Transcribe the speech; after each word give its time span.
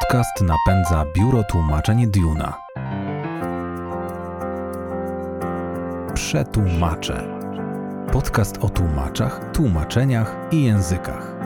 Podcast 0.00 0.40
napędza 0.40 1.04
biuro 1.14 1.44
tłumaczeń 1.44 2.06
Duna. 2.06 2.58
Przetłumacze. 6.14 7.24
Podcast 8.12 8.58
o 8.60 8.68
tłumaczach, 8.68 9.52
tłumaczeniach 9.52 10.36
i 10.50 10.64
językach. 10.64 11.36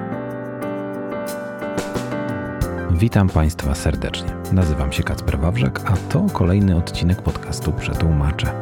Witam 2.91 3.29
Państwa 3.29 3.75
serdecznie. 3.75 4.29
Nazywam 4.53 4.93
się 4.93 5.03
Kacper 5.03 5.39
Wawrzak, 5.39 5.81
a 5.85 6.13
to 6.13 6.27
kolejny 6.33 6.77
odcinek 6.77 7.23
podcastu 7.23 7.73
Przetłumacze. 7.73 8.61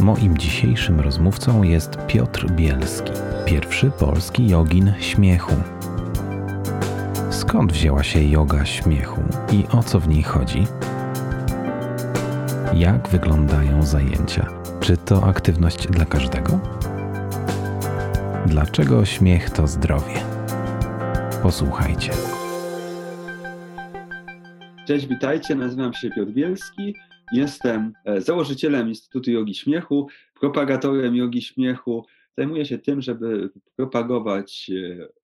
Moim 0.00 0.38
dzisiejszym 0.38 1.00
rozmówcą 1.00 1.62
jest 1.62 1.98
Piotr 2.06 2.50
Bielski, 2.50 3.12
pierwszy 3.46 3.90
polski 3.90 4.48
jogin 4.48 4.92
śmiechu. 5.00 5.56
Skąd 7.50 7.72
wzięła 7.72 8.02
się 8.02 8.22
yoga 8.24 8.64
śmiechu 8.64 9.20
i 9.52 9.76
o 9.78 9.82
co 9.82 10.00
w 10.00 10.08
niej 10.08 10.22
chodzi? 10.22 10.62
Jak 12.74 13.08
wyglądają 13.08 13.82
zajęcia? 13.82 14.46
Czy 14.80 14.96
to 14.96 15.24
aktywność 15.24 15.86
dla 15.86 16.04
każdego? 16.04 16.60
Dlaczego 18.46 19.04
śmiech 19.04 19.50
to 19.50 19.66
zdrowie? 19.66 20.14
Posłuchajcie. 21.42 22.12
Cześć, 24.86 25.06
witajcie. 25.06 25.54
Nazywam 25.54 25.94
się 25.94 26.10
Piotr 26.10 26.32
Bielski. 26.32 26.94
Jestem 27.32 27.92
e, 28.04 28.20
założycielem 28.20 28.88
Instytutu 28.88 29.30
Jogi 29.30 29.54
Śmiechu, 29.54 30.08
propagatorem 30.40 31.16
jogi 31.16 31.42
śmiechu. 31.42 32.06
Zajmuję 32.38 32.64
się 32.64 32.78
tym, 32.78 33.02
żeby 33.02 33.50
propagować 33.76 34.70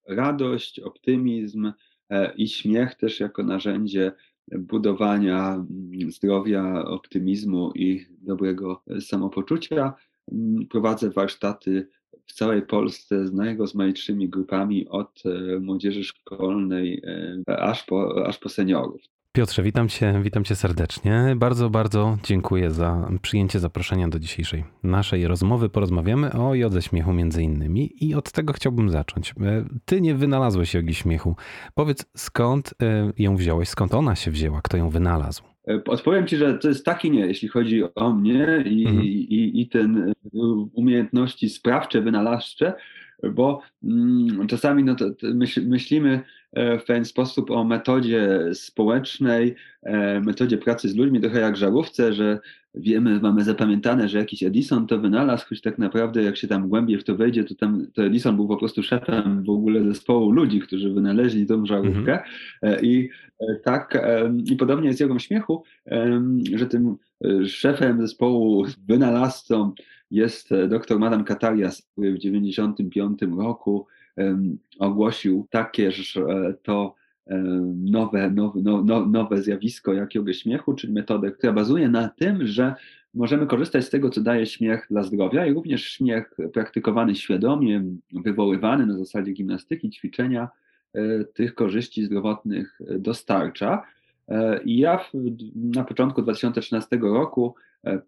e, 0.09 0.15
radość, 0.15 0.81
optymizm 0.81 1.73
i 2.37 2.49
śmiech 2.49 2.95
też 2.95 3.21
jako 3.21 3.43
narzędzie 3.43 4.13
budowania 4.59 5.55
mm, 5.55 6.11
zdrowia, 6.11 6.85
optymizmu 6.85 7.73
i 7.75 8.07
dobrego 8.11 8.83
samopoczucia. 9.01 9.95
Mm, 10.33 10.67
prowadzę 10.67 11.11
warsztaty 11.11 11.89
w 12.27 12.33
całej 12.33 12.63
Polsce 12.63 13.27
z 13.27 13.33
najrozmaitszymi 13.33 14.29
grupami 14.29 14.89
od 14.89 15.23
młodzieży 15.61 16.05
szkolnej 16.05 17.03
aż 17.47 17.85
po, 17.85 18.27
aż 18.27 18.39
po 18.39 18.49
seniorów. 18.49 19.03
Piotrze, 19.37 19.63
witam 19.63 19.89
cię, 19.89 20.21
witam 20.23 20.45
cię 20.45 20.57
serdecznie. 20.57 21.35
Bardzo, 21.37 21.71
bardzo 21.71 22.19
dziękuję 22.25 22.71
za 22.71 23.09
przyjęcie 23.23 23.59
zaproszenia 23.59 24.09
do 24.09 24.19
dzisiejszej 24.19 24.65
naszej 24.83 25.27
rozmowy. 25.27 25.69
Porozmawiamy 25.69 26.33
o 26.33 26.55
jodze 26.55 26.83
śmiechu 26.83 27.13
między 27.13 27.43
innymi 27.43 27.91
i 28.01 28.15
od 28.15 28.33
tego 28.33 28.53
chciałbym 28.53 28.91
zacząć. 28.91 29.31
E, 29.31 29.65
ty 29.85 30.01
nie 30.01 30.15
wynalazłeś 30.15 30.75
jogi 30.75 30.95
śmiechu. 30.95 31.37
Powiedz, 31.75 32.07
skąd 32.17 32.75
e, 32.83 33.13
ją 33.19 33.37
wziąłeś, 33.37 33.69
skąd 33.69 33.95
ona 33.95 34.15
się 34.15 34.31
wzięła, 34.31 34.61
kto 34.63 34.77
ją 34.77 34.91
wynalazł? 34.91 35.43
E, 35.69 35.85
odpowiem 35.85 36.27
ci, 36.27 36.37
że 36.37 36.59
to 36.59 36.69
jest 36.69 36.85
taki 36.85 37.11
nie, 37.11 37.27
jeśli 37.27 37.49
chodzi 37.49 37.95
o 37.95 38.13
mnie 38.13 38.65
i, 38.67 38.87
mhm. 38.87 39.05
i, 39.05 39.51
i 39.55 39.69
ten 39.69 40.13
umiejętności 40.75 41.49
sprawcze, 41.49 42.01
wynalazcze, 42.03 42.73
bo 43.33 43.61
mm, 43.85 44.47
czasami 44.47 44.85
no 44.85 44.95
to, 44.95 45.11
to 45.11 45.27
myśl, 45.35 45.69
myślimy 45.69 46.25
w 46.57 46.85
pewien 46.85 47.05
sposób 47.05 47.51
o 47.51 47.65
metodzie 47.65 48.41
społecznej, 48.53 49.55
e, 49.83 50.21
metodzie 50.21 50.59
pracy 50.59 50.89
z 50.89 50.97
ludźmi, 50.97 51.21
trochę 51.21 51.41
jak 51.41 51.57
żarówce, 51.57 52.13
że 52.13 52.39
wiemy, 52.75 53.21
mamy 53.21 53.45
zapamiętane, 53.45 54.09
że 54.09 54.19
jakiś 54.19 54.43
Edison 54.43 54.87
to 54.87 54.99
wynalazł, 54.99 55.47
choć 55.49 55.61
tak 55.61 55.79
naprawdę 55.79 56.23
jak 56.23 56.37
się 56.37 56.49
tam 56.49 56.69
głębiej 56.69 56.99
w 56.99 57.05
to 57.05 57.17
wejdzie, 57.17 57.45
to 57.45 57.55
tam 57.55 57.87
to 57.95 58.05
Edison 58.05 58.37
był 58.37 58.49
po 58.49 58.57
prostu 58.57 58.83
szefem 58.83 59.45
w 59.45 59.51
ogóle 59.51 59.85
zespołu 59.85 60.31
ludzi, 60.31 60.61
którzy 60.61 60.91
wynaleźli 60.91 61.47
tą 61.47 61.67
żarówkę 61.67 62.23
mhm. 62.63 62.85
i 62.85 63.09
tak 63.65 64.07
i 64.45 64.57
podobnie 64.57 64.89
jest 64.89 65.01
jogą 65.01 65.19
śmiechu, 65.19 65.65
że 66.55 66.67
tym 66.67 66.97
szefem 67.47 68.01
zespołu, 68.01 68.65
wynalazcą 68.89 69.73
jest 70.11 70.53
e, 70.53 70.69
dr 70.69 70.99
Madan 70.99 71.25
Katarias, 71.25 71.83
który 71.83 72.13
w 72.13 72.17
1995 72.17 73.39
roku 73.39 73.87
ogłosił 74.79 75.47
takie, 75.51 75.93
że 75.93 76.25
to 76.63 76.95
nowe, 77.75 78.31
nowe, 78.31 78.61
no, 78.63 79.07
nowe 79.07 79.43
zjawisko 79.43 79.93
jakiego 79.93 80.33
śmiechu, 80.33 80.75
czyli 80.75 80.93
metodę, 80.93 81.31
która 81.31 81.53
bazuje 81.53 81.89
na 81.89 82.09
tym, 82.09 82.47
że 82.47 82.75
możemy 83.15 83.47
korzystać 83.47 83.85
z 83.85 83.91
tego, 83.91 84.11
co 84.11 84.21
daje 84.21 84.47
śmiech 84.47 84.87
dla 84.91 85.03
zdrowia 85.03 85.47
i 85.47 85.53
również 85.53 85.85
śmiech 85.85 86.37
praktykowany 86.53 87.15
świadomie, 87.15 87.85
wywoływany 88.13 88.87
na 88.87 88.99
zasadzie 88.99 89.33
gimnastyki, 89.33 89.91
ćwiczenia, 89.91 90.49
e, 90.95 91.25
tych 91.25 91.55
korzyści 91.55 92.05
zdrowotnych 92.05 92.79
dostarcza. 92.99 93.83
E, 94.29 94.63
I 94.63 94.79
ja 94.79 95.05
na 95.55 95.85
początku 95.85 96.23
2013 96.23 96.99
roku, 97.03 97.55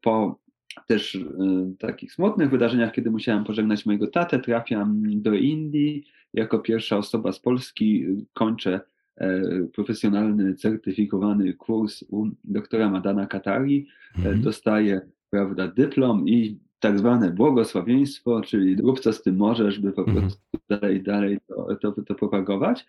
po 0.02 0.38
też 0.86 1.14
y, 1.14 1.26
takich 1.78 2.12
smutnych 2.12 2.50
wydarzeniach, 2.50 2.92
kiedy 2.92 3.10
musiałem 3.10 3.44
pożegnać 3.44 3.86
mojego 3.86 4.06
tatę, 4.06 4.38
trafiam 4.38 5.02
do 5.22 5.34
Indii. 5.34 6.04
Jako 6.34 6.58
pierwsza 6.58 6.96
osoba 6.96 7.32
z 7.32 7.40
Polski 7.40 8.06
kończę 8.32 8.80
e, 9.16 9.42
profesjonalny, 9.74 10.54
certyfikowany 10.54 11.54
kurs 11.54 12.04
u 12.10 12.26
doktora 12.44 12.90
Madana 12.90 13.26
Katari. 13.26 13.86
E, 14.14 14.18
mhm. 14.18 14.42
Dostaję 14.42 15.00
prawda, 15.30 15.68
dyplom 15.68 16.28
i 16.28 16.58
tak 16.80 16.98
zwane 16.98 17.30
błogosławieństwo, 17.30 18.40
czyli 18.40 18.76
rób 18.76 19.00
co 19.00 19.12
z 19.12 19.22
tym 19.22 19.36
możesz, 19.36 19.80
by 19.80 19.92
po 19.92 20.02
mhm. 20.02 20.20
prostu 20.20 20.40
dalej, 20.68 21.02
dalej 21.02 21.38
to, 21.46 21.92
to, 21.92 22.02
to 22.02 22.14
propagować. 22.14 22.86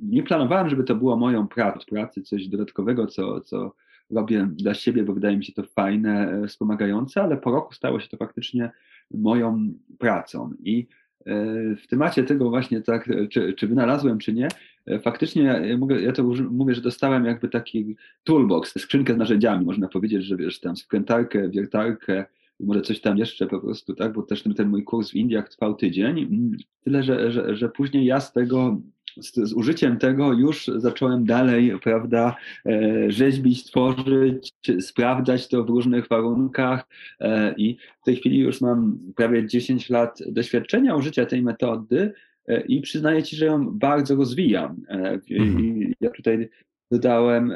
Nie 0.00 0.22
planowałem, 0.22 0.68
żeby 0.68 0.84
to 0.84 0.94
było 0.94 1.16
moją 1.16 1.48
pracą, 1.48 1.80
pracy, 1.90 2.22
coś 2.22 2.48
dodatkowego, 2.48 3.06
co, 3.06 3.40
co 3.40 3.74
robię 4.10 4.48
dla 4.52 4.74
siebie, 4.74 5.04
bo 5.04 5.14
wydaje 5.14 5.36
mi 5.36 5.44
się 5.44 5.52
to 5.52 5.62
fajne, 5.62 6.30
e, 6.30 6.46
wspomagające, 6.48 7.22
ale 7.22 7.36
po 7.36 7.50
roku 7.50 7.74
stało 7.74 8.00
się 8.00 8.08
to 8.08 8.16
faktycznie 8.16 8.70
moją 9.10 9.72
pracą. 9.98 10.50
I 10.64 10.86
e, 11.26 11.34
w 11.76 11.86
temacie 11.86 12.24
tego 12.24 12.50
właśnie 12.50 12.80
tak, 12.80 13.10
czy, 13.30 13.52
czy 13.52 13.68
wynalazłem, 13.68 14.18
czy 14.18 14.32
nie, 14.32 14.48
e, 14.86 14.98
faktycznie 15.00 15.42
ja, 15.42 15.78
mogę, 15.78 16.02
ja 16.02 16.12
to 16.12 16.24
mówię, 16.50 16.74
że 16.74 16.80
dostałem 16.80 17.24
jakby 17.24 17.48
taki 17.48 17.96
toolbox, 18.24 18.80
skrzynkę 18.80 19.14
z 19.14 19.16
narzędziami, 19.16 19.64
można 19.64 19.88
powiedzieć, 19.88 20.24
że 20.24 20.36
wiesz, 20.36 20.60
tam 20.60 20.76
skrętarkę, 20.76 21.48
wiertarkę, 21.48 22.24
może 22.60 22.82
coś 22.82 23.00
tam 23.00 23.18
jeszcze 23.18 23.46
po 23.46 23.60
prostu, 23.60 23.94
tak, 23.94 24.12
bo 24.12 24.22
też 24.22 24.42
ten, 24.42 24.54
ten 24.54 24.68
mój 24.68 24.84
kurs 24.84 25.10
w 25.10 25.14
Indiach 25.14 25.48
trwał 25.48 25.74
tydzień, 25.74 26.18
mm, 26.18 26.56
tyle, 26.84 27.02
że, 27.02 27.32
że, 27.32 27.56
że 27.56 27.68
później 27.68 28.06
ja 28.06 28.20
z 28.20 28.32
tego 28.32 28.80
z, 29.20 29.34
z, 29.34 29.52
użyciem 29.52 29.98
tego 29.98 30.32
już 30.32 30.70
zacząłem 30.76 31.24
dalej, 31.24 31.72
prawda, 31.82 32.36
e, 32.66 33.12
rzeźbić, 33.12 33.64
tworzyć, 33.64 34.52
sprawdzać 34.80 35.48
to 35.48 35.64
w 35.64 35.68
różnych 35.68 36.08
warunkach 36.08 36.86
e, 37.20 37.54
i 37.56 37.76
w 38.02 38.04
tej 38.04 38.16
chwili 38.16 38.38
już 38.38 38.60
mam 38.60 38.98
prawie 39.16 39.46
10 39.46 39.90
lat 39.90 40.18
doświadczenia 40.26 40.96
użycia 40.96 41.26
tej 41.26 41.42
metody 41.42 42.12
e, 42.48 42.60
i 42.60 42.80
przyznaję 42.80 43.22
Ci, 43.22 43.36
że 43.36 43.46
ją 43.46 43.78
bardzo 43.78 44.16
rozwijam. 44.16 44.76
Mhm. 44.88 45.92
Ja 46.00 46.10
tutaj 46.10 46.48
dodałem 46.90 47.52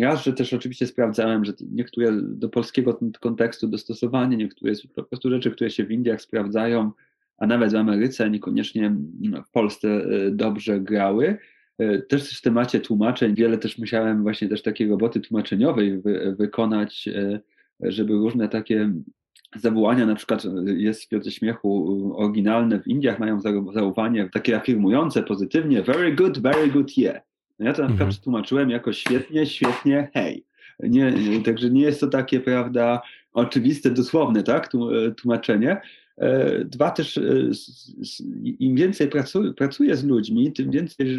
raz, 0.00 0.24
że 0.24 0.32
też 0.32 0.52
oczywiście 0.52 0.86
sprawdzałem, 0.86 1.44
że 1.44 1.52
niektóre 1.70 2.12
do 2.22 2.48
polskiego 2.48 2.98
kontekstu 3.20 3.68
dostosowanie, 3.68 4.36
niektóre 4.36 4.72
po 4.94 5.02
prostu 5.02 5.30
rzeczy, 5.30 5.50
które 5.50 5.70
się 5.70 5.84
w 5.84 5.90
Indiach 5.90 6.20
sprawdzają, 6.20 6.92
a 7.38 7.46
nawet 7.46 7.72
w 7.72 7.76
Ameryce, 7.76 8.30
niekoniecznie 8.30 8.96
w 9.46 9.50
Polsce 9.50 9.88
e, 9.88 10.30
dobrze 10.30 10.80
grały. 10.80 11.38
E, 11.78 12.02
też 12.02 12.38
w 12.38 12.42
temacie 12.42 12.80
tłumaczeń 12.80 13.34
wiele 13.34 13.58
też 13.58 13.78
musiałem 13.78 14.22
właśnie 14.22 14.48
też 14.48 14.62
takiej 14.62 14.88
roboty 14.88 15.20
tłumaczeniowej 15.20 16.00
wy, 16.00 16.36
wykonać, 16.38 17.08
e, 17.08 17.40
żeby 17.80 18.12
różne 18.12 18.48
takie 18.48 18.92
zawołania, 19.56 20.06
na 20.06 20.14
przykład 20.14 20.42
jest 20.66 21.04
w 21.04 21.08
Piotrze 21.08 21.30
Śmiechu 21.30 22.12
oryginalne 22.16 22.80
w 22.80 22.86
Indiach, 22.86 23.18
mają 23.18 23.40
zawołanie 23.74 24.28
takie 24.32 24.56
afirmujące 24.56 25.22
pozytywnie, 25.22 25.82
very 25.82 26.14
good, 26.14 26.38
very 26.38 26.68
good, 26.68 26.98
yeah. 26.98 27.22
No 27.58 27.66
ja 27.66 27.72
to 27.72 27.82
na 27.82 27.88
przykład 27.88 28.08
mhm. 28.08 28.22
tłumaczyłem 28.24 28.70
jako 28.70 28.92
świetnie, 28.92 29.46
świetnie, 29.46 30.08
hej. 30.14 30.44
Nie, 30.80 31.12
także 31.44 31.70
nie 31.70 31.82
jest 31.82 32.00
to 32.00 32.06
takie, 32.06 32.40
prawda, 32.40 33.00
oczywiste, 33.32 33.90
dosłowne, 33.90 34.42
tak, 34.42 34.68
tłumaczenie, 35.16 35.80
dwa 36.64 36.90
też, 36.90 37.18
e, 37.18 37.50
im 38.58 38.76
więcej 38.76 39.08
pracuję, 39.08 39.52
pracuję 39.52 39.96
z 39.96 40.04
ludźmi, 40.04 40.52
tym 40.52 40.70
więcej 40.70 41.18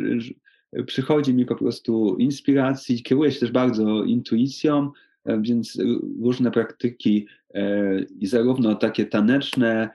przychodzi 0.86 1.34
mi 1.34 1.46
po 1.46 1.56
prostu 1.56 2.16
inspiracji, 2.18 3.04
kieruję 3.04 3.32
się 3.32 3.40
też 3.40 3.52
bardzo 3.52 4.04
intuicją, 4.04 4.92
e, 5.26 5.42
więc 5.42 5.78
różne 6.22 6.52
praktyki 6.52 7.28
i 8.20 8.28
zarówno 8.28 8.76
takie 8.76 9.06
taneczne, 9.06 9.90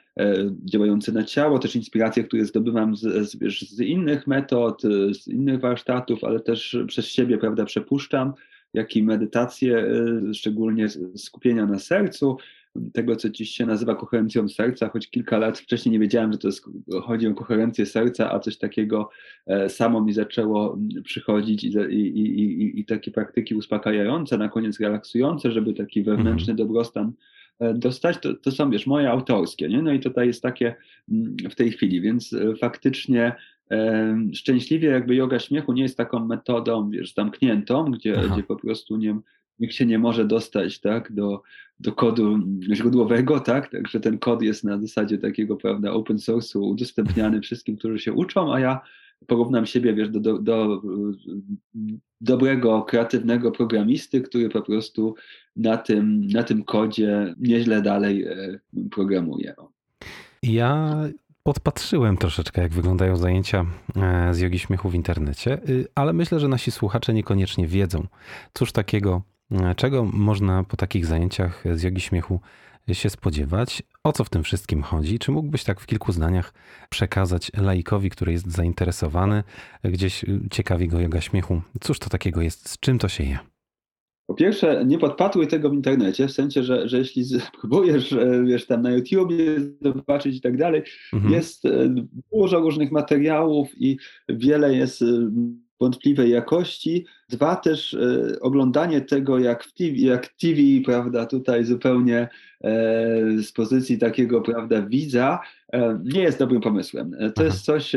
działające 0.65 1.13
na 1.13 1.25
ciało, 1.25 1.59
też 1.59 1.77
inspiracje, 1.77 2.25
które 2.25 2.45
zdobywam 2.45 2.97
z, 2.97 3.31
z, 3.31 3.37
z 3.71 3.81
innych 3.81 4.27
metod, 4.27 4.83
z 5.13 5.29
innych 5.29 5.61
warsztatów, 5.61 6.25
ale 6.25 6.41
też 6.41 6.77
przez 6.87 7.07
siebie, 7.07 7.39
prawda, 7.39 7.65
przepuszczam, 7.65 8.33
jak 8.73 8.97
i 8.97 9.03
medytacje, 9.03 9.87
szczególnie 10.33 10.89
skupienia 11.17 11.67
na 11.67 11.79
sercu, 11.79 12.37
tego, 12.93 13.17
co 13.17 13.31
dziś 13.31 13.51
się 13.51 13.67
nazywa 13.67 13.95
koherencją 13.95 14.49
serca, 14.49 14.89
choć 14.89 15.11
kilka 15.11 15.39
lat 15.39 15.59
wcześniej 15.59 15.93
nie 15.93 15.99
wiedziałem, 15.99 16.33
że 16.33 16.39
to 16.39 16.49
jest, 16.49 16.65
chodzi 17.03 17.27
o 17.27 17.35
koherencję 17.35 17.87
serca, 17.87 18.33
a 18.33 18.39
coś 18.39 18.59
takiego 18.59 19.11
e, 19.47 19.69
samo 19.69 20.01
mi 20.01 20.13
zaczęło 20.13 20.79
przychodzić 21.05 21.65
i, 21.65 21.69
i, 21.91 22.41
i, 22.41 22.81
i 22.81 22.85
takie 22.85 23.11
praktyki 23.11 23.55
uspokajające, 23.55 24.39
na 24.39 24.49
koniec 24.49 24.81
relaksujące, 24.81 25.53
żeby 25.53 25.75
taki 25.75 26.03
wewnętrzny 26.03 26.53
mhm. 26.53 26.57
dobrostan 26.69 27.13
e, 27.61 27.75
dostać, 27.75 28.19
to, 28.19 28.35
to 28.35 28.51
są, 28.51 28.71
wiesz, 28.71 28.87
moje 28.87 29.11
autorskie, 29.11 29.69
nie? 29.69 29.83
No 29.83 29.93
i 29.93 30.01
tutaj 30.01 30.27
jest 30.27 30.43
takie 30.43 30.75
w 31.51 31.55
tej 31.55 31.73
chwili, 31.73 32.01
więc 32.01 32.33
e, 32.33 32.57
faktycznie 32.57 33.33
szczęśliwie 34.33 34.89
jakby 34.89 35.15
yoga 35.15 35.39
śmiechu 35.39 35.73
nie 35.73 35.83
jest 35.83 35.97
taką 35.97 36.27
metodą, 36.27 36.91
wiesz, 36.91 37.15
zamkniętą, 37.15 37.85
gdzie, 37.85 38.17
gdzie 38.33 38.43
po 38.43 38.57
prostu 38.57 38.97
nie, 38.97 39.19
nikt 39.59 39.75
się 39.75 39.87
nie 39.87 39.99
może 39.99 40.25
dostać 40.25 40.81
tak, 40.81 41.13
do, 41.13 41.43
do 41.81 41.93
kodu 41.93 42.39
źródłowego, 42.75 43.41
tak? 43.41 43.71
Także 43.71 44.01
ten 44.01 44.19
kod 44.19 44.43
jest 44.43 44.65
na 44.65 44.81
zasadzie 44.81 45.19
takiego, 45.19 45.57
prawda, 45.57 45.93
open 45.93 46.17
source'u 46.17 46.61
udostępniany 46.61 47.41
wszystkim, 47.41 47.77
którzy 47.77 47.99
się 47.99 48.13
uczą, 48.13 48.55
a 48.55 48.61
ja 48.61 48.81
porównam 49.27 49.67
siebie, 49.67 49.95
wiesz, 49.95 50.11
do, 50.11 50.21
do, 50.21 50.39
do 50.39 50.83
dobrego, 52.21 52.83
kreatywnego 52.83 53.53
programisty, 53.53 54.21
który 54.21 54.49
po 54.49 54.63
prostu 54.63 55.15
na 55.57 55.77
tym, 55.77 56.27
na 56.27 56.43
tym 56.43 56.65
kodzie 56.65 57.35
nieźle 57.39 57.83
dalej 57.83 58.25
e, 58.25 58.59
programuje. 58.91 59.55
Ja 60.43 60.97
podpatrzyłem 61.43 62.17
troszeczkę, 62.17 62.63
jak 62.63 62.73
wyglądają 62.73 63.17
zajęcia 63.17 63.67
e, 63.97 64.35
z 64.35 64.41
jogi 64.41 64.59
śmiechu 64.59 64.89
w 64.89 64.95
internecie, 64.95 65.59
y, 65.69 65.87
ale 65.95 66.13
myślę, 66.13 66.41
że 66.41 66.49
nasi 66.49 66.71
słuchacze 66.71 67.15
niekoniecznie 67.15 67.67
wiedzą, 67.67 68.07
cóż 68.55 68.73
takiego 68.73 69.23
Czego 69.77 70.05
można 70.05 70.65
po 70.65 70.77
takich 70.77 71.07
zajęciach 71.07 71.65
z 71.75 71.83
jogi 71.83 72.01
śmiechu 72.01 72.41
się 72.93 73.11
spodziewać? 73.11 73.83
O 74.05 74.13
co 74.13 74.25
w 74.25 74.31
tym 74.31 74.43
wszystkim 74.43 74.83
chodzi? 74.83 75.19
Czy 75.19 75.33
mógłbyś 75.33 75.65
tak 75.65 75.81
w 75.81 75.87
kilku 75.87 76.13
zdaniach 76.13 76.55
przekazać 76.91 77.51
laikowi, 77.57 78.11
który 78.11 78.33
jest 78.33 78.53
zainteresowany, 78.53 79.43
gdzieś 79.85 80.25
ciekawi 80.51 80.89
go 80.89 81.01
yoga 81.01 81.21
śmiechu? 81.21 81.63
Cóż 81.81 81.99
to 81.99 82.11
takiego 82.11 82.43
jest? 82.43 82.69
Z 82.69 82.79
czym 82.79 82.99
to 82.99 83.09
się 83.09 83.25
je? 83.25 83.39
Po 84.27 84.35
pierwsze, 84.35 84.85
nie 84.87 84.99
podpatruj 84.99 85.47
tego 85.47 85.71
w 85.71 85.75
internecie, 85.75 86.29
w 86.29 86.33
sensie, 86.33 86.63
że, 86.63 86.89
że 86.89 86.99
jeśli 86.99 87.25
próbujesz, 87.61 88.13
e, 88.13 88.45
wiesz, 88.45 88.67
tam 88.67 88.83
na 88.83 88.91
YouTubie 88.91 89.45
zobaczyć 89.81 90.37
i 90.37 90.41
tak 90.41 90.57
dalej, 90.57 90.83
mhm. 91.13 91.35
jest 91.35 91.65
e, 91.65 91.95
dużo 92.33 92.61
różnych 92.61 92.93
materiałów 92.93 93.69
i 93.77 93.99
wiele 94.29 94.75
jest 94.75 95.03
e, 95.03 95.07
wątpliwej 95.85 96.31
jakości. 96.31 97.07
Dwa 97.29 97.57
też 97.57 97.95
e, 97.95 98.41
oglądanie 98.41 99.01
tego 99.01 99.39
jak 99.39 99.65
w 99.65 99.73
TV, 99.73 99.91
jak 99.91 100.29
TV, 100.29 100.61
prawda, 100.85 101.27
tutaj 101.27 101.65
zupełnie 101.65 102.19
e, 102.19 102.29
z 103.43 103.53
pozycji 103.53 103.99
takiego, 103.99 104.41
prawda, 104.41 104.83
widza, 104.83 105.41
e, 105.73 106.01
nie 106.05 106.23
jest 106.23 106.39
dobrym 106.39 106.61
pomysłem. 106.61 107.11
To 107.11 107.33
Aha. 107.37 107.45
jest 107.45 107.65
coś, 107.65 107.93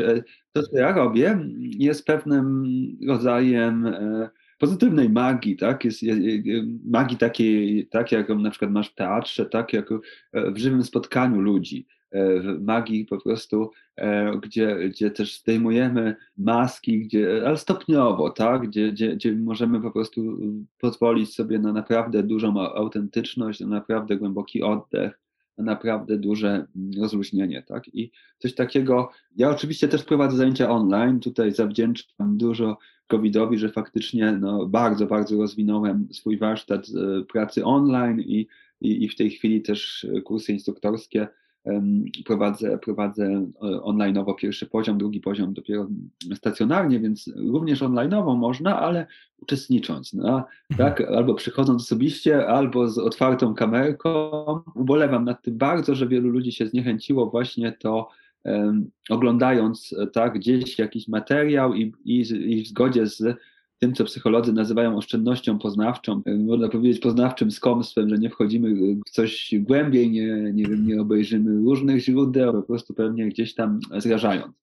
to 0.53 0.63
co 0.63 0.77
ja 0.77 0.91
robię, 0.91 1.39
jest 1.59 2.05
pewnym 2.05 2.65
rodzajem 3.07 3.95
pozytywnej 4.59 5.09
magii, 5.09 5.57
tak? 5.57 5.85
Jest, 5.85 6.03
jest, 6.03 6.21
magii 6.85 7.17
takiej, 7.17 7.87
tak 7.87 8.11
jak 8.11 8.29
na 8.29 8.49
przykład 8.49 8.71
masz 8.71 8.89
w 8.89 8.95
teatrze, 8.95 9.45
tak 9.45 9.73
jak 9.73 9.89
w 10.33 10.57
żywym 10.57 10.83
spotkaniu 10.83 11.41
ludzi. 11.41 11.87
E, 12.11 12.41
magii 12.59 13.05
po 13.05 13.21
prostu, 13.21 13.71
e, 13.95 14.31
gdzie, 14.37 14.89
gdzie 14.89 15.11
też 15.11 15.39
zdejmujemy 15.39 16.15
maski, 16.37 16.99
gdzie, 16.99 17.43
ale 17.45 17.57
stopniowo, 17.57 18.29
tak? 18.29 18.67
Gdzie, 18.67 18.91
gdzie, 18.91 19.15
gdzie 19.15 19.35
możemy 19.35 19.81
po 19.81 19.91
prostu 19.91 20.37
pozwolić 20.79 21.33
sobie 21.33 21.59
na 21.59 21.73
naprawdę 21.73 22.23
dużą 22.23 22.59
autentyczność, 22.59 23.59
na 23.59 23.67
naprawdę 23.67 24.17
głęboki 24.17 24.63
oddech, 24.63 25.19
na 25.57 25.63
naprawdę 25.63 26.17
duże 26.17 26.65
rozluźnienie, 27.01 27.63
tak? 27.63 27.95
I 27.95 28.11
coś 28.37 28.55
takiego, 28.55 29.11
ja 29.35 29.49
oczywiście 29.49 29.87
też 29.87 30.03
prowadzę 30.03 30.37
zajęcia 30.37 30.69
online, 30.69 31.19
tutaj 31.19 31.51
zawdzięczam 31.51 32.37
dużo 32.37 32.77
COVID-owi, 33.07 33.57
że 33.57 33.69
faktycznie 33.69 34.31
no, 34.31 34.65
bardzo, 34.65 35.05
bardzo 35.05 35.37
rozwinąłem 35.37 36.07
swój 36.11 36.37
warsztat 36.37 36.87
e, 36.89 37.23
pracy 37.25 37.65
online 37.65 38.19
i, 38.19 38.47
i, 38.81 39.03
i 39.03 39.09
w 39.09 39.15
tej 39.15 39.29
chwili 39.29 39.61
też 39.61 40.07
kursy 40.25 40.53
instruktorskie 40.53 41.27
prowadzę, 42.25 42.77
prowadzę 42.77 43.25
e, 43.25 43.49
online'owo 43.61 44.35
pierwszy 44.35 44.65
poziom, 44.65 44.97
drugi 44.97 45.19
poziom 45.19 45.53
dopiero 45.53 45.87
stacjonarnie, 46.35 46.99
więc 46.99 47.31
również 47.35 47.81
online'owo 47.81 48.37
można, 48.37 48.79
ale 48.79 49.07
uczestnicząc, 49.37 50.13
no, 50.13 50.27
mhm. 50.27 50.47
tak? 50.77 51.01
albo 51.01 51.33
przychodząc 51.33 51.83
osobiście, 51.83 52.47
albo 52.47 52.89
z 52.89 52.97
otwartą 52.97 53.55
kamerką. 53.55 54.31
Ubolewam 54.75 55.25
nad 55.25 55.41
tym 55.41 55.57
bardzo, 55.57 55.95
że 55.95 56.07
wielu 56.07 56.29
ludzi 56.29 56.51
się 56.51 56.67
zniechęciło 56.67 57.29
właśnie 57.29 57.71
to 57.71 58.09
um, 58.43 58.91
oglądając 59.09 59.95
tak, 60.13 60.33
gdzieś 60.33 60.79
jakiś 60.79 61.07
materiał 61.07 61.73
i, 61.73 61.93
i, 62.05 62.19
i 62.29 62.63
w 62.63 62.67
zgodzie 62.67 63.07
z 63.07 63.37
tym, 63.79 63.93
co 63.93 64.05
psycholodzy 64.05 64.53
nazywają 64.53 64.97
oszczędnością 64.97 65.59
poznawczą, 65.59 66.21
można 66.39 66.69
powiedzieć 66.69 67.01
poznawczym 67.01 67.51
skąpstwem, 67.51 68.09
że 68.09 68.17
nie 68.17 68.29
wchodzimy 68.29 68.95
w 69.07 69.09
coś 69.09 69.51
głębiej, 69.59 70.11
nie, 70.11 70.51
nie, 70.53 70.63
nie 70.63 71.01
obejrzymy 71.01 71.55
różnych 71.55 72.03
źródeł, 72.03 72.53
po 72.53 72.63
prostu 72.63 72.93
pewnie 72.93 73.27
gdzieś 73.27 73.55
tam 73.55 73.79
zrażając. 73.97 74.55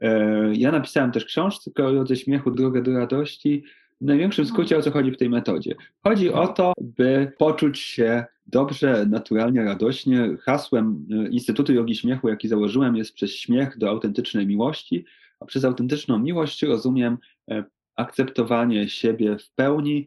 E, 0.00 0.54
ja 0.54 0.72
napisałem 0.72 1.12
też 1.12 1.24
książkę 1.24 1.86
o 1.86 2.06
ze 2.06 2.16
śmiechu 2.16 2.50
Drogę 2.50 2.82
do 2.82 2.92
radości. 2.92 3.64
W 4.00 4.04
największym 4.04 4.46
skrócie 4.46 4.78
o 4.78 4.82
co 4.82 4.90
chodzi 4.90 5.10
w 5.10 5.16
tej 5.16 5.30
metodzie? 5.30 5.74
Chodzi 6.04 6.32
o 6.32 6.48
to, 6.48 6.72
by 6.80 7.32
poczuć 7.38 7.78
się 7.78 8.24
dobrze, 8.46 9.06
naturalnie, 9.08 9.64
radośnie. 9.64 10.36
Hasłem 10.40 11.06
e, 11.10 11.28
Instytutu 11.28 11.72
Jogi 11.72 11.94
Śmiechu, 11.94 12.28
jaki 12.28 12.48
założyłem, 12.48 12.96
jest 12.96 13.14
przez 13.14 13.30
śmiech 13.30 13.78
do 13.78 13.88
autentycznej 13.88 14.46
miłości, 14.46 15.04
a 15.40 15.44
przez 15.44 15.64
autentyczną 15.64 16.18
miłość 16.18 16.62
rozumiem 16.62 17.18
e, 17.50 17.64
akceptowanie 17.96 18.88
siebie 18.88 19.38
w 19.38 19.50
pełni, 19.50 20.06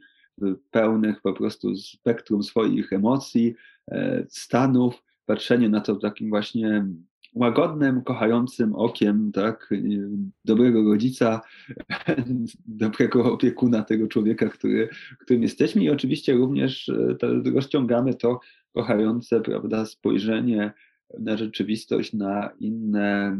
pełnych 0.72 1.22
po 1.22 1.34
prostu 1.34 1.76
spektrum 1.76 2.44
swoich 2.44 2.94
emocji, 2.94 3.56
e, 3.92 4.26
stanów, 4.30 5.04
patrzenie 5.26 5.70
na 5.70 5.82
to 5.82 5.96
takim 5.96 6.30
właśnie 6.30 6.86
łagodnym, 7.34 8.04
kochającym 8.04 8.76
okiem, 8.76 9.32
tak, 9.32 9.70
dobrego 10.46 10.84
rodzica, 10.84 11.42
dobrego 12.66 13.34
opiekuna 13.34 13.84
tego 13.84 14.08
człowieka, 14.08 14.50
który, 14.50 14.90
którym 15.20 15.44
jesteśmy. 15.44 15.84
I 15.84 15.90
oczywiście 15.90 16.34
również 16.34 16.90
e, 16.90 17.18
rozciągamy 17.54 18.14
to 18.14 18.40
kochające, 18.74 19.42
prawda, 19.42 19.86
spojrzenie 19.86 20.72
na 21.20 21.38
rzeczywistość, 21.38 22.14
na 22.14 22.50
inne 22.60 23.38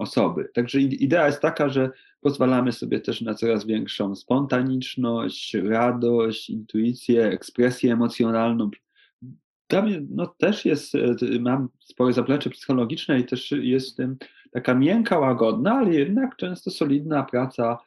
osoby. 0.00 0.48
Także 0.54 0.80
idea 0.80 1.26
jest 1.26 1.40
taka, 1.40 1.68
że 1.68 1.90
pozwalamy 2.20 2.72
sobie 2.72 3.00
też 3.00 3.20
na 3.20 3.34
coraz 3.34 3.66
większą 3.66 4.16
spontaniczność, 4.16 5.54
radość, 5.54 6.50
intuicję, 6.50 7.24
ekspresję 7.24 7.92
emocjonalną. 7.92 8.70
Dla 9.68 9.82
mnie 9.82 10.02
no, 10.10 10.26
też 10.26 10.64
jest, 10.64 10.94
e, 10.94 11.16
mam 11.40 11.68
spore 11.80 12.12
zaplecze 12.12 12.50
psychologiczne 12.50 13.20
i 13.20 13.24
też 13.24 13.50
jest 13.50 13.98
taka 14.50 14.74
miękka, 14.74 15.18
łagodna, 15.18 15.74
ale 15.74 15.94
jednak 15.94 16.36
często 16.36 16.70
solidna 16.70 17.22
praca 17.22 17.78